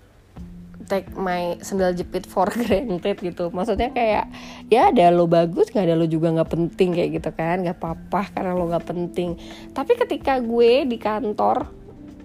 take 0.88 1.12
my 1.14 1.60
sendal 1.60 1.92
jepit 1.92 2.24
for 2.24 2.48
granted 2.64 3.20
gitu. 3.20 3.52
Maksudnya 3.52 3.92
kayak 3.92 4.32
ya 4.72 4.88
ada 4.88 5.12
lo 5.12 5.28
bagus 5.28 5.68
nggak 5.70 5.84
ada 5.84 5.94
lo 5.94 6.08
juga 6.08 6.32
nggak 6.32 6.50
penting 6.50 6.96
kayak 6.96 7.10
gitu 7.20 7.30
kan. 7.36 7.60
Nggak 7.62 7.76
apa-apa 7.78 8.32
karena 8.32 8.56
lo 8.56 8.64
nggak 8.72 8.86
penting. 8.88 9.36
Tapi 9.76 9.92
ketika 9.94 10.40
gue 10.40 10.88
di 10.88 10.96
kantor 10.96 11.68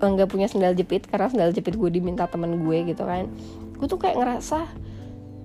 nggak 0.03 0.27
punya 0.27 0.51
sendal 0.51 0.75
jepit 0.75 1.07
karena 1.07 1.31
sendal 1.31 1.55
jepit 1.55 1.79
gue 1.79 1.87
diminta 1.87 2.27
temen 2.27 2.59
gue 2.59 2.91
gitu 2.91 3.07
kan 3.07 3.23
gue 3.79 3.87
tuh 3.87 3.95
kayak 3.95 4.19
ngerasa 4.19 4.67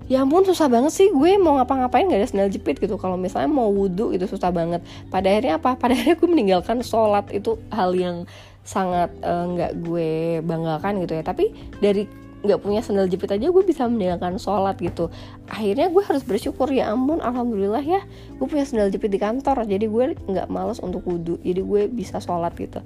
ya 0.09 0.25
ampun 0.25 0.43
susah 0.43 0.73
banget 0.73 0.93
sih 0.95 1.09
gue 1.13 1.37
mau 1.37 1.61
ngapa-ngapain 1.61 2.09
gak 2.09 2.21
ada 2.23 2.29
sendal 2.29 2.49
jepit 2.49 2.81
gitu. 2.81 2.97
Kalau 2.97 3.21
misalnya 3.21 3.53
mau 3.53 3.69
wudhu 3.69 4.17
itu 4.17 4.25
susah 4.25 4.49
banget. 4.49 4.81
Pada 5.13 5.29
akhirnya 5.29 5.61
apa? 5.61 5.77
Pada 5.77 5.93
akhirnya 5.93 6.17
gue 6.17 6.29
meninggalkan 6.33 6.81
sholat. 6.81 7.29
Itu 7.29 7.61
hal 7.69 7.93
yang 7.93 8.25
sangat 8.65 9.13
eh, 9.21 9.45
nggak 9.53 9.73
uh, 9.77 9.79
gue 9.85 10.11
banggakan 10.49 11.05
gitu 11.05 11.13
ya. 11.13 11.23
Tapi 11.29 11.53
dari 11.85 12.09
nggak 12.39 12.61
punya 12.63 12.81
sendal 12.85 13.11
jepit 13.11 13.35
aja 13.35 13.51
gue 13.51 13.65
bisa 13.67 13.87
meninggalkan 13.91 14.39
sholat 14.39 14.79
gitu. 14.79 15.11
Akhirnya 15.51 15.91
gue 15.91 16.03
harus 16.03 16.23
bersyukur 16.23 16.71
ya 16.71 16.91
ampun 16.95 17.19
alhamdulillah 17.19 17.83
ya 17.83 18.01
gue 18.39 18.47
punya 18.47 18.63
sendal 18.63 18.89
jepit 18.95 19.11
di 19.11 19.19
kantor 19.19 19.67
jadi 19.67 19.87
gue 19.91 20.05
nggak 20.27 20.47
males 20.47 20.79
untuk 20.79 21.03
wudhu 21.03 21.43
jadi 21.43 21.61
gue 21.63 21.83
bisa 21.91 22.23
sholat 22.23 22.55
gitu. 22.55 22.79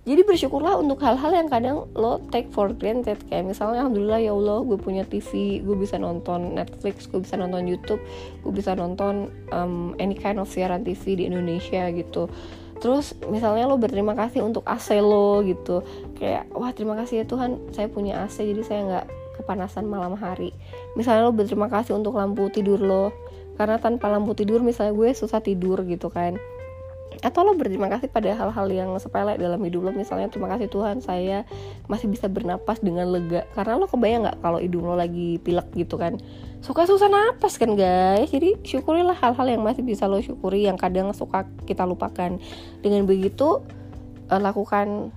Jadi 0.00 0.24
bersyukurlah 0.24 0.80
untuk 0.80 0.96
hal-hal 1.04 1.28
yang 1.28 1.52
kadang 1.52 1.84
lo 1.92 2.24
take 2.32 2.48
for 2.56 2.72
granted 2.72 3.20
kayak 3.28 3.52
misalnya 3.52 3.84
alhamdulillah 3.84 4.16
ya 4.16 4.32
Allah 4.32 4.64
gue 4.64 4.80
punya 4.80 5.04
TV 5.04 5.60
gue 5.60 5.76
bisa 5.76 6.00
nonton 6.00 6.56
Netflix 6.56 7.04
gue 7.04 7.20
bisa 7.20 7.36
nonton 7.36 7.68
YouTube 7.68 8.00
gue 8.40 8.52
bisa 8.52 8.72
nonton 8.72 9.28
um, 9.52 9.92
any 10.00 10.16
kind 10.16 10.40
of 10.40 10.48
siaran 10.48 10.88
TV 10.88 11.20
di 11.20 11.24
Indonesia 11.28 11.92
gitu 11.92 12.32
terus 12.80 13.12
misalnya 13.28 13.68
lo 13.68 13.76
berterima 13.76 14.16
kasih 14.16 14.42
untuk 14.42 14.64
AC 14.64 14.98
lo 14.98 15.44
gitu. 15.44 15.84
Kayak 16.16 16.48
wah 16.56 16.72
terima 16.72 16.96
kasih 16.98 17.22
ya 17.22 17.24
Tuhan 17.28 17.70
saya 17.70 17.86
punya 17.92 18.24
AC 18.24 18.40
jadi 18.40 18.62
saya 18.64 18.80
nggak 18.88 19.06
kepanasan 19.40 19.86
malam 19.86 20.16
hari. 20.16 20.52
Misalnya 20.96 21.28
lo 21.28 21.32
berterima 21.36 21.68
kasih 21.68 21.96
untuk 21.96 22.16
lampu 22.16 22.48
tidur 22.48 22.80
lo. 22.80 23.12
Karena 23.60 23.76
tanpa 23.76 24.08
lampu 24.08 24.32
tidur 24.32 24.64
misalnya 24.64 24.96
gue 24.96 25.12
susah 25.12 25.44
tidur 25.44 25.84
gitu 25.84 26.08
kan. 26.08 26.40
Atau 27.20 27.44
lo 27.44 27.52
berterima 27.52 27.92
kasih 27.92 28.08
pada 28.08 28.32
hal-hal 28.32 28.66
yang 28.72 28.90
sepele 28.96 29.36
dalam 29.36 29.60
hidup 29.60 29.86
lo. 29.86 29.90
Misalnya 29.92 30.32
terima 30.32 30.48
kasih 30.56 30.72
Tuhan 30.72 31.04
saya 31.04 31.44
masih 31.84 32.08
bisa 32.08 32.32
bernapas 32.32 32.80
dengan 32.80 33.12
lega. 33.12 33.44
Karena 33.52 33.76
lo 33.76 33.84
kebayang 33.84 34.24
nggak 34.24 34.38
kalau 34.40 34.56
hidup 34.56 34.80
lo 34.88 34.94
lagi 34.96 35.36
pilek 35.44 35.68
gitu 35.76 36.00
kan 36.00 36.16
suka 36.60 36.84
susah 36.84 37.08
napas 37.08 37.56
kan 37.56 37.72
guys? 37.72 38.28
Jadi 38.28 38.60
syukurilah 38.60 39.16
hal-hal 39.16 39.48
yang 39.48 39.62
masih 39.64 39.80
bisa 39.80 40.04
lo 40.04 40.20
syukuri 40.20 40.68
yang 40.68 40.76
kadang 40.76 41.12
suka 41.16 41.48
kita 41.64 41.88
lupakan. 41.88 42.36
Dengan 42.84 43.08
begitu 43.08 43.64
uh, 44.28 44.40
lakukan 44.40 45.12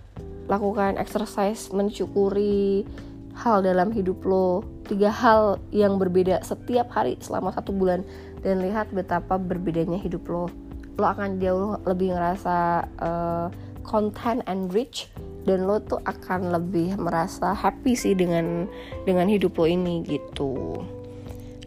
lakukan 0.48 1.00
exercise 1.00 1.72
mensyukuri 1.76 2.88
hal 3.36 3.60
dalam 3.60 3.92
hidup 3.92 4.24
lo. 4.24 4.64
Tiga 4.88 5.12
hal 5.12 5.60
yang 5.76 6.00
berbeda 6.00 6.44
setiap 6.44 6.92
hari 6.96 7.20
selama 7.20 7.52
satu 7.52 7.76
bulan. 7.76 8.08
Dan 8.44 8.64
lihat 8.64 8.92
betapa 8.96 9.36
berbedanya 9.36 10.00
hidup 10.00 10.24
lo. 10.32 10.48
Lo 10.96 11.06
akan 11.08 11.40
jauh 11.44 11.80
lebih 11.84 12.16
ngerasa 12.16 12.88
uh, 13.04 13.48
content 13.84 14.40
and 14.48 14.72
rich. 14.72 15.12
Dan 15.44 15.68
lo 15.68 15.84
tuh 15.84 16.00
akan 16.08 16.56
lebih 16.56 16.96
merasa 16.96 17.52
happy 17.52 18.00
sih 18.00 18.16
dengan 18.16 18.64
dengan 19.04 19.28
hidup 19.28 19.60
lo 19.60 19.68
ini 19.68 20.00
gitu 20.08 20.80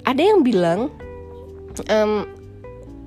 ada 0.07 0.23
yang 0.23 0.47
bilang 0.47 0.95
um, 1.91 2.25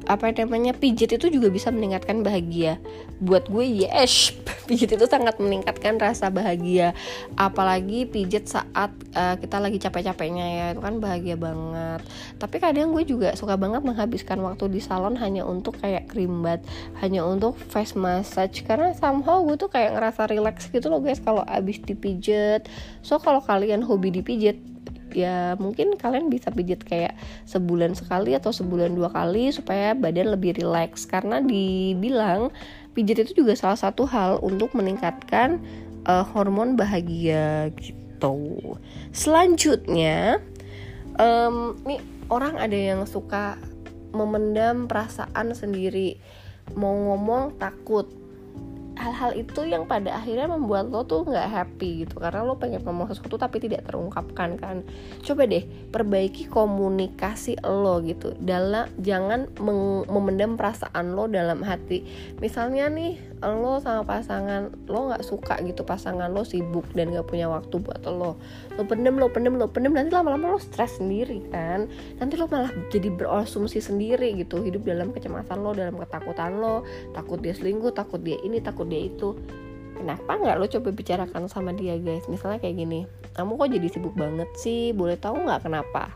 apa 0.09 0.33
namanya 0.33 0.73
pijit 0.73 1.13
itu 1.13 1.29
juga 1.29 1.53
bisa 1.53 1.69
meningkatkan 1.69 2.25
bahagia. 2.25 2.81
Buat 3.21 3.45
gue 3.45 3.85
yes. 3.85 4.33
Pijit 4.69 4.89
itu 4.89 5.05
sangat 5.05 5.37
meningkatkan 5.37 6.01
rasa 6.01 6.33
bahagia. 6.33 6.97
Apalagi 7.37 8.09
pijit 8.09 8.49
saat 8.49 8.89
uh, 9.17 9.33
kita 9.37 9.57
lagi 9.61 9.81
capek-capeknya 9.81 10.45
ya 10.45 10.65
itu 10.73 10.81
kan 10.81 10.97
bahagia 11.01 11.37
banget. 11.37 12.01
Tapi 12.41 12.57
kadang 12.57 12.93
gue 12.93 13.05
juga 13.05 13.33
suka 13.37 13.57
banget 13.57 13.81
menghabiskan 13.81 14.41
waktu 14.41 14.69
di 14.69 14.81
salon 14.81 15.17
hanya 15.17 15.45
untuk 15.45 15.77
kayak 15.77 16.09
krimbat 16.09 16.61
hanya 17.01 17.25
untuk 17.25 17.57
face 17.57 17.93
massage. 17.93 18.65
Karena 18.65 18.93
somehow 18.97 19.41
gue 19.45 19.57
tuh 19.57 19.69
kayak 19.73 19.93
ngerasa 19.97 20.29
relax 20.29 20.69
gitu 20.69 20.89
loh 20.89 21.01
guys 21.01 21.21
kalau 21.21 21.45
abis 21.45 21.81
dipijit. 21.85 22.65
So 23.05 23.21
kalau 23.21 23.41
kalian 23.45 23.85
hobi 23.85 24.09
dipijit 24.09 24.78
ya 25.13 25.55
mungkin 25.57 25.95
kalian 25.95 26.27
bisa 26.27 26.51
pijit 26.53 26.83
kayak 26.83 27.17
sebulan 27.45 27.93
sekali 27.97 28.35
atau 28.35 28.53
sebulan 28.53 28.93
dua 28.93 29.09
kali 29.09 29.53
supaya 29.53 29.93
badan 29.97 30.33
lebih 30.33 30.57
rileks. 30.57 31.07
Karena 31.09 31.39
dibilang 31.39 32.53
pijit 32.93 33.23
itu 33.23 33.45
juga 33.45 33.55
salah 33.55 33.79
satu 33.79 34.03
hal 34.09 34.43
untuk 34.43 34.75
meningkatkan 34.75 35.61
uh, 36.05 36.25
hormon 36.35 36.75
bahagia 36.75 37.71
gitu. 37.79 38.75
Selanjutnya, 39.15 40.43
um, 41.15 41.79
nih 41.87 42.03
orang 42.27 42.59
ada 42.59 42.75
yang 42.75 43.01
suka 43.07 43.55
memendam 44.11 44.89
perasaan 44.89 45.53
sendiri, 45.53 46.17
mau 46.73 46.93
ngomong 46.93 47.61
takut, 47.61 48.09
hal-hal 48.99 49.31
itu 49.39 49.63
yang 49.63 49.87
pada 49.87 50.19
akhirnya 50.19 50.51
membuat 50.51 50.91
lo 50.91 51.07
tuh 51.07 51.23
nggak 51.23 51.47
happy 51.47 52.03
gitu. 52.03 52.19
Karena 52.19 52.43
lo 52.43 52.59
pengen 52.59 52.83
ngomong 52.83 53.07
sesuatu 53.07 53.39
tapi 53.39 53.63
tidak 53.63 53.87
terungkapkan 53.87 54.59
kan. 54.59 54.83
Coba 55.23 55.47
deh 55.47 55.63
perbaiki 55.63 56.51
komunikasi 56.51 57.63
lo 57.63 58.03
gitu. 58.03 58.35
Dalam 58.43 58.91
jangan 58.99 59.47
memendam 60.11 60.59
perasaan 60.59 61.15
lo 61.15 61.31
dalam 61.31 61.63
hati. 61.63 62.03
Misalnya 62.43 62.91
nih 62.91 63.15
lo 63.39 63.79
sama 63.79 64.03
pasangan 64.03 64.67
lo 64.91 65.15
nggak 65.15 65.23
suka 65.23 65.63
gitu 65.63 65.87
pasangan 65.87 66.27
lo 66.27 66.43
sibuk 66.43 66.83
dan 66.91 67.15
nggak 67.15 67.31
punya 67.31 67.47
waktu 67.47 67.79
buat 67.79 68.03
lo. 68.03 68.35
Lo 68.75 68.83
pendem 68.83 69.15
lo 69.15 69.31
pendem 69.31 69.55
lo 69.55 69.71
pendem. 69.71 69.95
Nanti 69.95 70.11
lama-lama 70.11 70.51
lo 70.51 70.59
stres 70.59 70.99
sendiri 70.99 71.47
kan. 71.47 71.87
Nanti 72.19 72.35
lo 72.35 72.51
malah 72.51 72.75
jadi 72.91 73.07
berasumsi 73.07 73.79
sendiri 73.79 74.35
gitu. 74.35 74.59
Hidup 74.59 74.83
dalam 74.83 75.15
kecemasan 75.15 75.63
lo 75.63 75.71
dalam 75.71 75.95
ketakutan 75.95 76.59
lo. 76.59 76.83
Takut 77.15 77.39
dia 77.39 77.55
selingkuh 77.55 77.95
takut 77.95 78.19
dia 78.19 78.35
ini 78.43 78.59
takut 78.59 78.88
dia 78.89 79.07
itu 79.07 79.37
kenapa 79.95 80.39
nggak 80.39 80.55
lo 80.57 80.65
coba 80.65 80.89
bicarakan 80.95 81.45
sama 81.45 81.71
dia 81.75 81.95
guys? 82.01 82.25
Misalnya 82.25 82.57
kayak 82.57 82.75
gini 82.75 83.05
kamu 83.37 83.55
kok 83.55 83.69
jadi 83.71 83.87
sibuk 83.87 84.15
banget 84.17 84.49
sih? 84.57 84.91
Boleh 84.91 85.15
tahu 85.15 85.45
nggak 85.45 85.69
kenapa? 85.69 86.11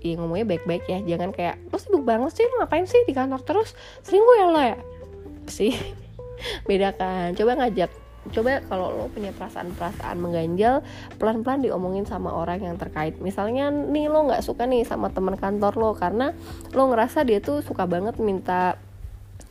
Iya 0.00 0.22
ngomongnya 0.22 0.46
baik-baik 0.46 0.84
ya. 0.86 0.98
Jangan 1.04 1.30
kayak 1.34 1.60
lo 1.68 1.76
sibuk 1.78 2.02
banget 2.06 2.32
sih? 2.34 2.46
Lo 2.46 2.62
ngapain 2.62 2.86
sih 2.88 3.02
di 3.04 3.12
kantor 3.12 3.42
terus? 3.44 3.76
Selingkuh 4.06 4.36
ya 4.38 4.46
lo 4.48 4.60
ya? 4.60 4.76
Sih 5.46 5.74
beda 6.68 6.96
kan. 6.96 7.36
Coba 7.36 7.58
ngajak 7.60 7.90
coba 8.26 8.58
kalau 8.66 8.90
lo 8.90 9.06
punya 9.06 9.30
perasaan-perasaan 9.30 10.18
mengganjal 10.18 10.82
pelan-pelan 11.14 11.62
diomongin 11.62 12.06
sama 12.08 12.34
orang 12.34 12.58
yang 12.58 12.74
terkait. 12.74 13.18
Misalnya 13.22 13.70
nih 13.70 14.10
lo 14.10 14.26
nggak 14.26 14.42
suka 14.42 14.66
nih 14.66 14.82
sama 14.82 15.14
teman 15.14 15.38
kantor 15.38 15.78
lo 15.78 15.90
karena 15.94 16.34
lo 16.74 16.90
ngerasa 16.90 17.22
dia 17.22 17.38
tuh 17.38 17.62
suka 17.62 17.86
banget 17.86 18.18
minta 18.18 18.78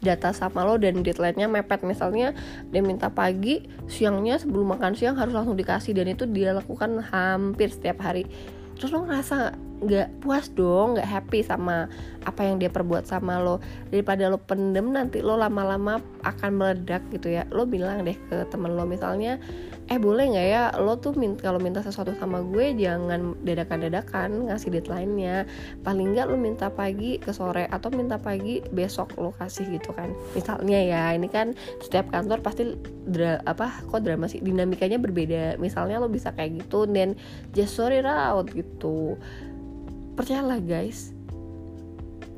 data 0.03 0.35
sama 0.35 0.63
lo 0.67 0.75
dan 0.79 1.01
deadline-nya 1.01 1.47
mepet. 1.47 1.83
Misalnya 1.83 2.35
dia 2.69 2.81
minta 2.83 3.07
pagi 3.11 3.65
siangnya 3.87 4.39
sebelum 4.39 4.75
makan 4.75 4.93
siang 4.95 5.15
harus 5.15 5.35
langsung 5.35 5.55
dikasih. 5.55 5.95
Dan 5.95 6.11
itu 6.11 6.27
dia 6.27 6.55
lakukan 6.55 7.03
hampir 7.11 7.71
setiap 7.71 8.03
hari. 8.03 8.27
Terus 8.75 8.91
lo 8.91 9.07
ngerasa 9.07 9.55
nggak 9.83 10.23
puas 10.23 10.47
dong 10.55 10.95
nggak 10.95 11.07
happy 11.07 11.39
sama 11.43 11.91
apa 12.23 12.41
yang 12.41 12.57
dia 12.57 12.71
perbuat 12.71 13.05
sama 13.05 13.37
lo. 13.43 13.59
Daripada 13.91 14.31
lo 14.31 14.39
pendem 14.41 14.89
nanti 14.89 15.21
lo 15.21 15.37
lama-lama 15.37 16.01
akan 16.23 16.51
meledak 16.57 17.03
gitu 17.11 17.29
ya. 17.29 17.43
Lo 17.51 17.67
bilang 17.67 18.01
deh 18.07 18.17
ke 18.29 18.47
temen 18.49 18.73
lo 18.73 18.87
misalnya 18.87 19.37
eh 19.85 20.01
boleh 20.01 20.33
nggak 20.33 20.47
ya 20.49 20.63
lo 20.81 20.97
tuh 20.97 21.13
min 21.13 21.37
kalau 21.37 21.61
minta 21.61 21.77
sesuatu 21.85 22.09
sama 22.17 22.41
gue 22.41 22.73
jangan 22.73 23.37
dadakan-dadakan 23.45 24.49
ngasih 24.49 24.73
deadline-nya. 24.73 25.45
Paling 25.85 26.17
nggak 26.17 26.25
lo 26.31 26.37
minta 26.39 26.73
pagi 26.73 27.21
ke 27.21 27.29
sore 27.29 27.69
atau 27.69 27.93
minta 27.93 28.17
pagi 28.17 28.65
besok 28.73 29.13
lo 29.21 29.35
kasih 29.37 29.69
gitu 29.69 29.93
kan. 29.93 30.09
Misalnya 30.33 30.79
ya 30.81 31.03
ini 31.13 31.29
kan 31.29 31.53
setiap 31.83 32.09
kantor 32.09 32.41
pasti 32.41 32.73
dra 33.05 33.37
apa 33.45 33.85
kok 33.85 34.01
drama 34.01 34.25
sih? 34.25 34.41
Dinamikanya 34.41 34.97
berbeda. 34.97 35.61
Misalnya 35.61 36.01
lo 36.01 36.09
bisa 36.09 36.33
kayak 36.33 36.65
gitu 36.65 36.89
dan 36.89 37.13
just 37.53 37.77
sorry 37.77 38.01
out 38.05 38.49
gitu 38.51 39.15
percayalah 40.15 40.63
guys. 40.63 41.11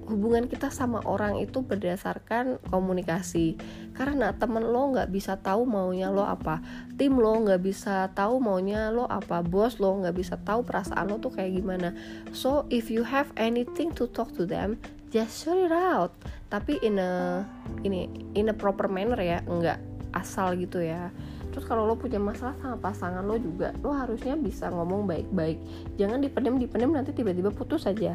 Hubungan 0.07 0.47
kita 0.47 0.71
sama 0.71 1.03
orang 1.03 1.37
itu 1.37 1.61
berdasarkan 1.61 2.63
komunikasi. 2.71 3.59
Karena 3.91 4.31
temen 4.33 4.63
lo 4.63 4.95
nggak 4.95 5.11
bisa 5.11 5.35
tahu 5.37 5.67
maunya 5.67 6.07
lo 6.09 6.23
apa. 6.23 6.63
Tim 6.95 7.19
lo 7.19 7.37
nggak 7.43 7.61
bisa 7.61 8.09
tahu 8.15 8.39
maunya 8.39 8.89
lo 8.89 9.03
apa. 9.05 9.43
Bos 9.43 9.77
lo 9.83 9.99
nggak 9.99 10.15
bisa 10.15 10.39
tahu 10.41 10.63
perasaan 10.63 11.11
lo 11.11 11.19
tuh 11.19 11.35
kayak 11.35 11.59
gimana. 11.59 11.91
So 12.31 12.65
if 12.71 12.87
you 12.87 13.03
have 13.03 13.29
anything 13.35 13.91
to 13.99 14.07
talk 14.09 14.31
to 14.39 14.47
them 14.47 14.79
just 15.11 15.43
share 15.43 15.67
it 15.67 15.75
out. 15.75 16.15
Tapi 16.47 16.79
in 16.79 17.03
a 17.03 17.43
ini 17.83 18.07
in 18.33 18.47
a 18.47 18.55
proper 18.55 18.87
manner 18.87 19.19
ya. 19.19 19.43
Nggak 19.43 19.79
asal 20.15 20.55
gitu 20.55 20.79
ya 20.79 21.11
terus 21.57 21.65
kalau 21.65 21.89
lo 21.89 21.97
punya 21.97 22.21
masalah 22.21 22.53
sama 22.61 22.77
pasangan 22.77 23.25
lo 23.25 23.33
juga 23.41 23.73
lo 23.81 23.89
harusnya 23.89 24.37
bisa 24.37 24.69
ngomong 24.69 25.09
baik-baik. 25.09 25.57
Jangan 25.97 26.21
dipendam 26.21 26.61
dipendam 26.61 26.93
nanti 26.93 27.17
tiba-tiba 27.17 27.49
putus 27.49 27.89
saja 27.89 28.13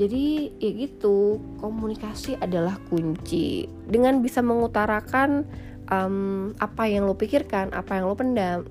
jadi 0.00 0.48
ya 0.56 0.70
gitu. 0.72 1.36
Komunikasi 1.60 2.40
adalah 2.40 2.80
kunci. 2.88 3.68
Dengan 3.84 4.24
bisa 4.24 4.40
mengutarakan 4.40 5.44
um, 5.92 6.56
apa 6.56 6.88
yang 6.88 7.04
lo 7.04 7.12
pikirkan 7.12 7.76
apa 7.76 8.00
yang 8.00 8.08
lo 8.08 8.16
pendam 8.16 8.64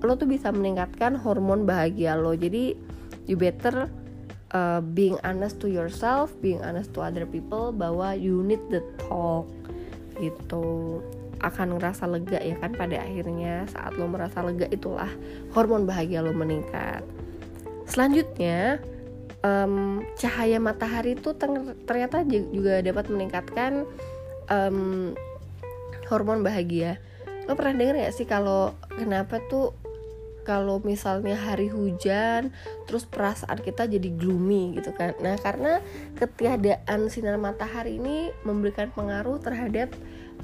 lo 0.00 0.16
tuh 0.16 0.24
bisa 0.24 0.48
meningkatkan 0.48 1.20
hormon 1.20 1.68
bahagia 1.68 2.16
lo. 2.16 2.32
Jadi 2.32 2.72
you 3.28 3.36
better 3.36 3.92
uh, 4.56 4.80
being 4.80 5.20
honest 5.20 5.60
to 5.60 5.68
yourself 5.68 6.32
being 6.40 6.64
honest 6.64 6.96
to 6.96 7.04
other 7.04 7.28
people 7.28 7.76
bahwa 7.76 8.16
you 8.16 8.40
need 8.40 8.64
the 8.72 8.80
talk. 8.96 9.44
Gitu 10.16 11.04
akan 11.40 11.76
ngerasa 11.76 12.04
lega 12.06 12.40
ya 12.40 12.56
kan 12.60 12.76
pada 12.76 13.00
akhirnya. 13.00 13.64
Saat 13.68 13.96
lo 13.96 14.06
merasa 14.06 14.44
lega 14.44 14.68
itulah 14.68 15.10
hormon 15.56 15.88
bahagia 15.88 16.20
lo 16.20 16.32
meningkat. 16.36 17.04
Selanjutnya 17.88 18.78
um, 19.44 20.04
cahaya 20.16 20.60
matahari 20.60 21.16
itu 21.16 21.34
ternyata 21.84 22.22
juga 22.28 22.84
dapat 22.84 23.08
meningkatkan 23.10 23.88
um, 24.48 25.12
hormon 26.08 26.44
bahagia. 26.44 27.00
Lo 27.48 27.56
pernah 27.56 27.74
denger 27.74 27.96
ya 27.98 28.10
sih 28.12 28.28
kalau 28.28 28.76
kenapa 28.94 29.40
tuh 29.48 29.74
kalau 30.40 30.80
misalnya 30.82 31.36
hari 31.36 31.68
hujan 31.68 32.50
terus 32.88 33.04
perasaan 33.06 33.60
kita 33.60 33.86
jadi 33.86 34.08
gloomy 34.12 34.76
gitu 34.78 34.90
kan? 34.96 35.14
Nah 35.22 35.38
karena 35.38 35.78
ketiadaan 36.18 37.06
sinar 37.12 37.38
matahari 37.38 38.00
ini 38.00 38.34
memberikan 38.42 38.90
pengaruh 38.90 39.38
terhadap 39.38 39.92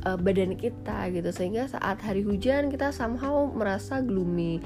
uh, 0.07 0.14
badan 0.14 0.55
kita 0.55 1.11
gitu. 1.11 1.35
Sehingga 1.35 1.66
saat 1.66 1.99
hari 2.07 2.23
hujan 2.23 2.71
kita 2.71 2.95
somehow 2.95 3.51
merasa 3.51 3.99
gloomy. 3.99 4.62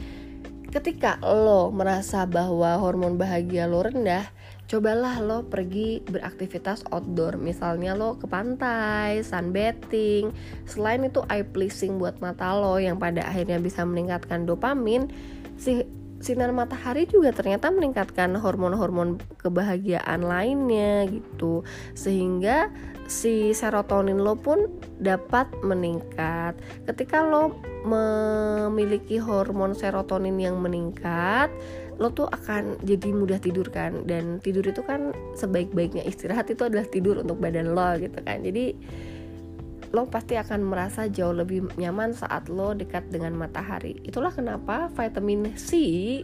Ketika 0.71 1.19
lo 1.25 1.75
merasa 1.75 2.29
bahwa 2.29 2.79
hormon 2.79 3.19
bahagia 3.19 3.67
lo 3.67 3.83
rendah 3.83 4.29
cobalah 4.71 5.19
lo 5.19 5.43
pergi 5.51 5.99
beraktivitas 6.07 6.87
outdoor. 6.95 7.35
Misalnya 7.43 7.99
lo 7.99 8.15
ke 8.23 8.31
pantai 8.31 9.27
sunbathing. 9.27 10.31
Selain 10.71 11.03
itu 11.03 11.27
eye 11.27 11.43
pleasing 11.43 11.99
buat 11.99 12.23
mata 12.23 12.55
lo 12.55 12.79
yang 12.79 13.03
pada 13.03 13.27
akhirnya 13.27 13.59
bisa 13.59 13.83
meningkatkan 13.83 14.47
dopamin 14.47 15.11
si 15.59 15.83
sinar 16.21 16.53
matahari 16.53 17.09
juga 17.09 17.33
ternyata 17.33 17.73
meningkatkan 17.73 18.37
hormon-hormon 18.37 19.17
kebahagiaan 19.41 20.21
lainnya 20.21 21.09
gitu. 21.09 21.65
Sehingga 21.97 22.69
si 23.09 23.57
serotonin 23.57 24.21
lo 24.21 24.37
pun 24.37 24.69
dapat 25.01 25.49
meningkat. 25.65 26.61
Ketika 26.85 27.25
lo 27.25 27.57
memiliki 27.89 29.17
hormon 29.17 29.73
serotonin 29.73 30.37
yang 30.37 30.61
meningkat 30.61 31.49
lo 32.01 32.09
tuh 32.13 32.29
akan 32.29 32.81
jadi 32.85 33.13
mudah 33.13 33.41
tidur 33.41 33.69
kan. 33.73 34.05
Dan 34.05 34.45
tidur 34.45 34.65
itu 34.69 34.85
kan 34.85 35.17
sebaik-baiknya 35.37 36.05
istirahat 36.05 36.53
itu 36.53 36.69
adalah 36.69 36.85
tidur 36.85 37.25
untuk 37.25 37.41
badan 37.41 37.73
lo 37.73 37.97
gitu 37.97 38.21
kan. 38.21 38.45
Jadi 38.45 38.77
lo 39.91 40.07
pasti 40.07 40.39
akan 40.39 40.71
merasa 40.71 41.11
jauh 41.11 41.35
lebih 41.35 41.67
nyaman 41.75 42.15
saat 42.15 42.47
lo 42.47 42.71
dekat 42.79 43.11
dengan 43.11 43.35
matahari. 43.35 43.99
Itulah 44.07 44.31
kenapa 44.31 44.87
vitamin 44.95 45.51
C 45.59 45.75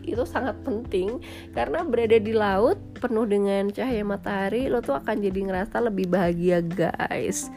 itu 0.06 0.22
sangat 0.22 0.54
penting 0.62 1.18
karena 1.50 1.82
berada 1.82 2.18
di 2.22 2.30
laut 2.30 2.78
penuh 2.94 3.26
dengan 3.26 3.66
cahaya 3.74 4.06
matahari, 4.06 4.70
lo 4.70 4.78
tuh 4.78 4.94
akan 5.02 5.18
jadi 5.18 5.40
ngerasa 5.50 5.82
lebih 5.82 6.06
bahagia, 6.06 6.62
guys. 6.62 7.50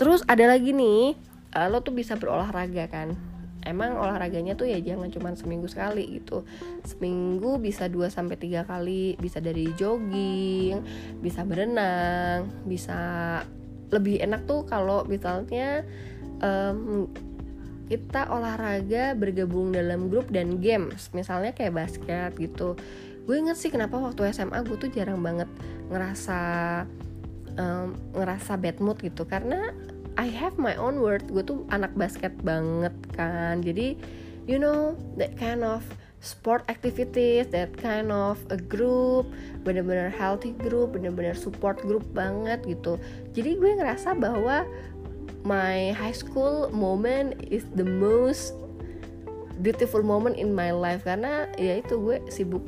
Terus 0.00 0.24
ada 0.24 0.48
lagi 0.48 0.72
nih, 0.72 1.16
eh, 1.52 1.68
lo 1.68 1.84
tuh 1.84 1.92
bisa 1.92 2.16
berolahraga 2.16 2.88
kan. 2.88 3.12
Emang 3.66 3.98
olahraganya 3.98 4.54
tuh 4.54 4.70
ya 4.70 4.78
jangan 4.78 5.10
cuma 5.10 5.34
seminggu 5.34 5.66
sekali 5.66 6.22
gitu 6.22 6.46
Seminggu 6.86 7.58
bisa 7.58 7.90
2 7.90 8.06
sampai 8.14 8.38
tiga 8.38 8.62
kali 8.62 9.18
Bisa 9.18 9.42
dari 9.42 9.66
jogging, 9.74 10.86
bisa 11.18 11.42
berenang, 11.42 12.46
bisa 12.62 13.42
lebih 13.94 14.18
enak 14.22 14.46
tuh 14.50 14.66
kalau 14.66 15.06
misalnya 15.06 15.86
um, 16.42 17.06
kita 17.86 18.26
olahraga 18.34 19.14
bergabung 19.14 19.70
dalam 19.70 20.10
grup 20.10 20.26
dan 20.34 20.58
games. 20.58 21.10
Misalnya 21.14 21.54
kayak 21.54 21.78
basket 21.78 22.34
gitu. 22.34 22.74
Gue 23.26 23.42
inget 23.42 23.58
sih 23.58 23.70
kenapa 23.70 23.98
waktu 23.98 24.30
SMA 24.34 24.62
gue 24.66 24.78
tuh 24.78 24.90
jarang 24.90 25.22
banget 25.22 25.50
ngerasa 25.90 26.40
um, 27.58 27.94
ngerasa 28.14 28.58
bad 28.58 28.78
mood 28.82 28.98
gitu. 28.98 29.22
Karena 29.26 29.70
I 30.18 30.26
have 30.32 30.58
my 30.58 30.74
own 30.74 30.98
word 30.98 31.30
gue 31.30 31.46
tuh 31.46 31.62
anak 31.70 31.94
basket 31.94 32.34
banget 32.42 32.94
kan. 33.14 33.62
Jadi 33.62 33.94
you 34.50 34.58
know 34.58 34.98
that 35.14 35.34
kind 35.38 35.62
of 35.62 35.86
sport 36.20 36.64
activities 36.66 37.46
that 37.52 37.70
kind 37.76 38.10
of 38.10 38.40
a 38.48 38.58
group 38.58 39.28
bener-bener 39.62 40.08
healthy 40.08 40.56
group 40.56 40.96
bener-bener 40.96 41.36
support 41.36 41.78
group 41.84 42.02
banget 42.16 42.64
gitu 42.64 42.96
jadi 43.36 43.54
gue 43.56 43.70
ngerasa 43.78 44.16
bahwa 44.16 44.64
my 45.46 45.94
high 45.94 46.14
school 46.14 46.66
moment 46.74 47.38
is 47.46 47.62
the 47.78 47.86
most 47.86 48.56
beautiful 49.62 50.02
moment 50.02 50.36
in 50.36 50.52
my 50.52 50.74
life 50.74 51.06
karena 51.06 51.48
ya 51.56 51.80
itu 51.80 51.96
gue 51.96 52.18
sibuk 52.28 52.64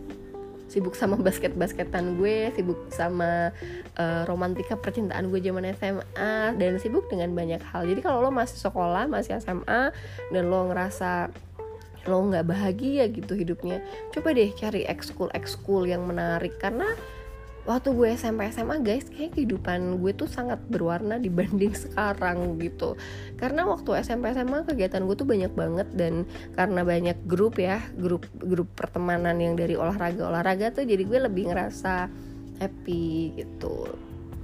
sibuk 0.69 0.93
sama 0.95 1.17
basket-basketan 1.17 2.21
gue, 2.21 2.53
sibuk 2.53 2.77
sama 2.93 3.51
uh, 3.97 4.23
romantika 4.29 4.77
percintaan 4.77 5.33
gue 5.33 5.41
zaman 5.41 5.65
SMA 5.75 6.55
dan 6.61 6.77
sibuk 6.77 7.09
dengan 7.09 7.33
banyak 7.33 7.65
hal. 7.73 7.89
Jadi 7.89 8.05
kalau 8.05 8.21
lo 8.21 8.31
masih 8.31 8.61
sekolah, 8.61 9.09
masih 9.09 9.41
SMA 9.41 9.91
dan 10.29 10.45
lo 10.53 10.69
ngerasa 10.69 11.33
lo 12.09 12.25
nggak 12.27 12.49
bahagia 12.49 13.07
gitu 13.13 13.37
hidupnya. 13.37 13.85
Coba 14.11 14.33
deh 14.33 14.51
cari 14.57 14.89
ekskul 14.89 15.29
ekskul 15.37 15.85
yang 15.85 16.09
menarik. 16.09 16.57
Karena 16.57 16.89
waktu 17.69 17.93
gue 17.93 18.09
SMP 18.17 18.49
SMA 18.49 18.81
guys 18.81 19.13
kayak 19.13 19.37
kehidupan 19.37 20.01
gue 20.01 20.17
tuh 20.17 20.25
sangat 20.25 20.57
berwarna 20.73 21.21
dibanding 21.21 21.77
sekarang 21.85 22.57
gitu. 22.57 22.97
Karena 23.37 23.69
waktu 23.69 24.01
SMP 24.01 24.33
SMA 24.33 24.65
kegiatan 24.65 25.05
gue 25.05 25.17
tuh 25.17 25.29
banyak 25.29 25.53
banget. 25.53 25.89
Dan 25.93 26.25
karena 26.57 26.81
banyak 26.81 27.29
grup 27.29 27.61
ya 27.61 27.85
grup 28.01 28.25
grup 28.41 28.73
pertemanan 28.73 29.37
yang 29.37 29.55
dari 29.55 29.77
olahraga 29.77 30.25
olahraga 30.33 30.73
tuh 30.73 30.89
jadi 30.89 31.05
gue 31.05 31.19
lebih 31.29 31.53
ngerasa 31.53 32.09
happy 32.59 33.37
gitu. 33.37 33.87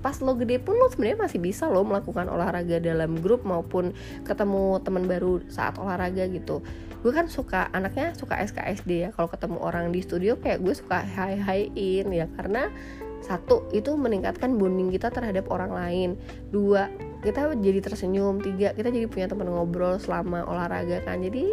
Pas 0.04 0.20
lo 0.20 0.36
gede 0.36 0.60
pun 0.60 0.76
lo 0.76 0.92
sebenarnya 0.92 1.24
masih 1.24 1.40
bisa 1.40 1.64
lo 1.64 1.80
melakukan 1.80 2.28
olahraga 2.28 2.76
dalam 2.76 3.16
grup 3.24 3.48
maupun 3.48 3.96
ketemu 4.28 4.76
teman 4.84 5.08
baru 5.08 5.40
saat 5.48 5.80
olahraga 5.80 6.28
gitu 6.28 6.60
gue 7.04 7.12
kan 7.12 7.28
suka 7.28 7.68
anaknya 7.76 8.16
suka 8.16 8.40
SKSD 8.40 8.90
ya. 9.04 9.08
Kalau 9.12 9.28
ketemu 9.28 9.60
orang 9.60 9.92
di 9.92 10.00
studio 10.00 10.40
kayak 10.40 10.64
gue 10.64 10.72
suka 10.72 11.04
hi 11.04 11.36
hi 11.36 11.68
in 11.76 12.08
ya. 12.08 12.24
Karena 12.32 12.72
satu 13.20 13.68
itu 13.76 13.92
meningkatkan 13.92 14.56
bonding 14.56 14.88
kita 14.88 15.12
terhadap 15.12 15.52
orang 15.52 15.76
lain. 15.76 16.10
Dua 16.48 16.88
kita 17.20 17.52
jadi 17.60 17.84
tersenyum. 17.84 18.40
Tiga 18.40 18.72
kita 18.72 18.88
jadi 18.88 19.04
punya 19.04 19.28
teman 19.28 19.52
ngobrol 19.52 20.00
selama 20.00 20.48
olahraga 20.48 21.04
kan. 21.04 21.20
Jadi 21.20 21.52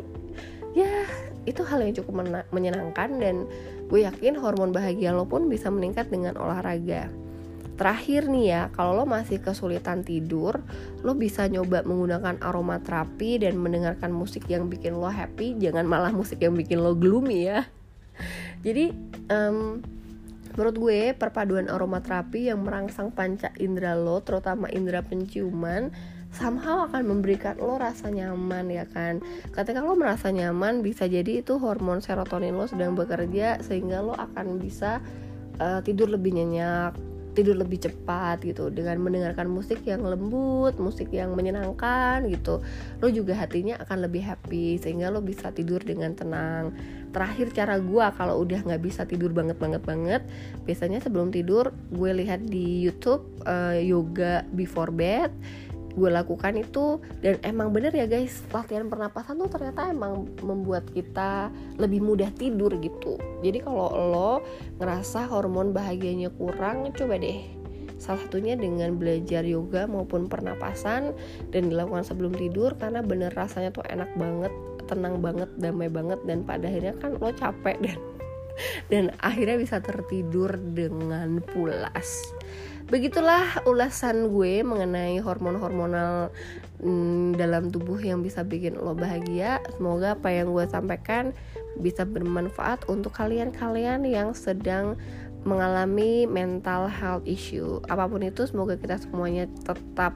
ya 0.71 1.03
itu 1.43 1.67
hal 1.67 1.83
yang 1.83 1.99
cukup 1.99 2.31
menyenangkan. 2.55 3.19
Dan 3.19 3.43
gue 3.91 4.07
yakin 4.07 4.39
hormon 4.39 4.71
bahagia 4.71 5.11
lo 5.11 5.27
pun 5.27 5.51
bisa 5.51 5.67
meningkat 5.67 6.07
dengan 6.07 6.39
olahraga 6.39 7.11
Terakhir 7.81 8.29
nih 8.29 8.45
ya, 8.45 8.61
kalau 8.77 8.93
lo 8.93 9.09
masih 9.09 9.41
kesulitan 9.41 10.05
tidur, 10.05 10.61
lo 11.01 11.17
bisa 11.17 11.49
nyoba 11.49 11.81
menggunakan 11.81 12.37
aromaterapi 12.37 13.41
dan 13.41 13.57
mendengarkan 13.57 14.13
musik 14.13 14.45
yang 14.45 14.69
bikin 14.69 15.01
lo 15.01 15.09
happy, 15.09 15.57
jangan 15.57 15.89
malah 15.89 16.13
musik 16.13 16.45
yang 16.45 16.53
bikin 16.53 16.77
lo 16.77 16.93
gloomy 16.93 17.49
ya. 17.49 17.65
Jadi, 18.65 18.93
um, 19.33 19.81
menurut 20.53 20.75
gue 20.77 20.99
perpaduan 21.17 21.73
aromaterapi 21.73 22.53
yang 22.53 22.61
merangsang 22.61 23.09
panca 23.17 23.49
indera 23.57 23.97
lo, 23.97 24.21
terutama 24.21 24.69
indera 24.69 25.01
penciuman, 25.01 25.89
somehow 26.37 26.85
akan 26.85 27.17
memberikan 27.17 27.57
lo 27.57 27.81
rasa 27.81 28.07
nyaman 28.07 28.71
ya 28.71 28.87
kan 28.87 29.19
ketika 29.51 29.83
lo 29.83 29.99
merasa 29.99 30.31
nyaman 30.31 30.79
bisa 30.79 31.03
jadi 31.03 31.43
itu 31.43 31.59
hormon 31.59 31.99
serotonin 31.99 32.55
lo 32.55 32.71
sedang 32.71 32.95
bekerja 32.95 33.59
sehingga 33.59 33.99
lo 33.99 34.15
akan 34.15 34.55
bisa 34.55 35.03
uh, 35.59 35.83
tidur 35.83 36.07
lebih 36.07 36.39
nyenyak 36.39 37.10
tidur 37.31 37.55
lebih 37.55 37.79
cepat 37.79 38.43
gitu 38.43 38.67
dengan 38.67 38.99
mendengarkan 38.99 39.47
musik 39.47 39.81
yang 39.87 40.03
lembut, 40.03 40.75
musik 40.77 41.09
yang 41.15 41.31
menyenangkan 41.31 42.27
gitu. 42.27 42.59
Lo 42.99 43.07
juga 43.07 43.35
hatinya 43.39 43.79
akan 43.79 43.97
lebih 44.07 44.23
happy 44.23 44.79
sehingga 44.79 45.07
lo 45.09 45.23
bisa 45.23 45.49
tidur 45.55 45.79
dengan 45.79 46.11
tenang. 46.15 46.75
Terakhir 47.11 47.51
cara 47.51 47.75
gue 47.79 48.05
kalau 48.15 48.43
udah 48.43 48.63
nggak 48.63 48.83
bisa 48.83 49.03
tidur 49.03 49.35
banget 49.35 49.59
banget 49.59 49.83
banget, 49.83 50.21
biasanya 50.63 51.03
sebelum 51.03 51.31
tidur 51.31 51.75
gue 51.91 52.11
lihat 52.23 52.43
di 52.47 52.83
YouTube 52.83 53.23
uh, 53.43 53.75
yoga 53.75 54.47
before 54.55 54.91
bed 54.91 55.31
gue 55.95 56.09
lakukan 56.09 56.55
itu 56.55 56.99
dan 57.19 57.39
emang 57.43 57.75
bener 57.75 57.91
ya 57.91 58.07
guys 58.07 58.43
latihan 58.51 58.87
pernapasan 58.87 59.39
tuh 59.39 59.51
ternyata 59.51 59.91
emang 59.91 60.27
membuat 60.39 60.87
kita 60.91 61.51
lebih 61.79 61.99
mudah 62.03 62.31
tidur 62.35 62.71
gitu. 62.79 63.19
Jadi 63.43 63.59
kalau 63.63 63.91
lo 63.91 64.31
ngerasa 64.79 65.27
hormon 65.27 65.75
bahagianya 65.75 66.31
kurang 66.35 66.91
coba 66.95 67.19
deh. 67.19 67.43
Salah 68.01 68.17
satunya 68.25 68.57
dengan 68.57 68.97
belajar 68.97 69.45
yoga 69.45 69.85
maupun 69.85 70.25
pernapasan 70.25 71.13
dan 71.53 71.69
dilakukan 71.69 72.01
sebelum 72.01 72.33
tidur 72.33 72.73
karena 72.73 73.05
bener 73.05 73.29
rasanya 73.37 73.69
tuh 73.69 73.85
enak 73.85 74.09
banget 74.17 74.49
tenang 74.89 75.21
banget 75.21 75.47
damai 75.61 75.87
banget 75.87 76.19
dan 76.25 76.43
pada 76.43 76.67
akhirnya 76.67 76.97
kan 76.97 77.15
lo 77.21 77.29
capek 77.31 77.77
dan 77.79 77.99
dan 78.91 79.03
akhirnya 79.23 79.55
bisa 79.55 79.79
tertidur 79.79 80.51
dengan 80.75 81.39
pulas 81.53 82.35
begitulah 82.91 83.63
ulasan 83.63 84.35
gue 84.35 84.59
mengenai 84.67 85.23
hormon-hormonal 85.23 86.27
mm, 86.83 87.39
dalam 87.39 87.71
tubuh 87.71 87.95
yang 88.03 88.19
bisa 88.19 88.43
bikin 88.43 88.75
lo 88.75 88.91
bahagia. 88.91 89.63
Semoga 89.79 90.19
apa 90.19 90.27
yang 90.35 90.51
gue 90.51 90.67
sampaikan 90.67 91.31
bisa 91.79 92.03
bermanfaat 92.03 92.83
untuk 92.91 93.15
kalian-kalian 93.15 94.03
yang 94.03 94.35
sedang 94.35 94.99
mengalami 95.47 96.27
mental 96.27 96.91
health 96.91 97.23
issue. 97.23 97.79
Apa 97.87 98.11
pun 98.11 98.27
itu, 98.27 98.43
semoga 98.43 98.75
kita 98.75 98.99
semuanya 98.99 99.47
tetap 99.63 100.11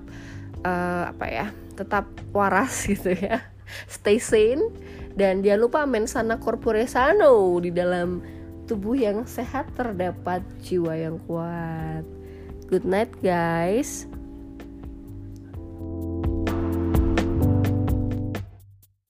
uh, 0.67 1.15
apa 1.15 1.25
ya, 1.31 1.47
tetap 1.79 2.11
waras 2.35 2.83
gitu 2.91 3.15
ya. 3.15 3.39
Stay 3.87 4.19
sane 4.19 4.67
dan 5.15 5.41
jangan 5.41 5.61
lupa 5.63 5.81
mensana 5.87 6.37
corpore 6.37 6.85
sano 6.91 7.55
di 7.63 7.71
dalam 7.71 8.19
tubuh 8.67 8.99
yang 8.99 9.23
sehat 9.23 9.71
terdapat 9.79 10.43
jiwa 10.59 10.93
yang 10.93 11.17
kuat. 11.23 12.24
Good 12.67 12.83
night, 12.83 13.13
guys. 13.21 14.07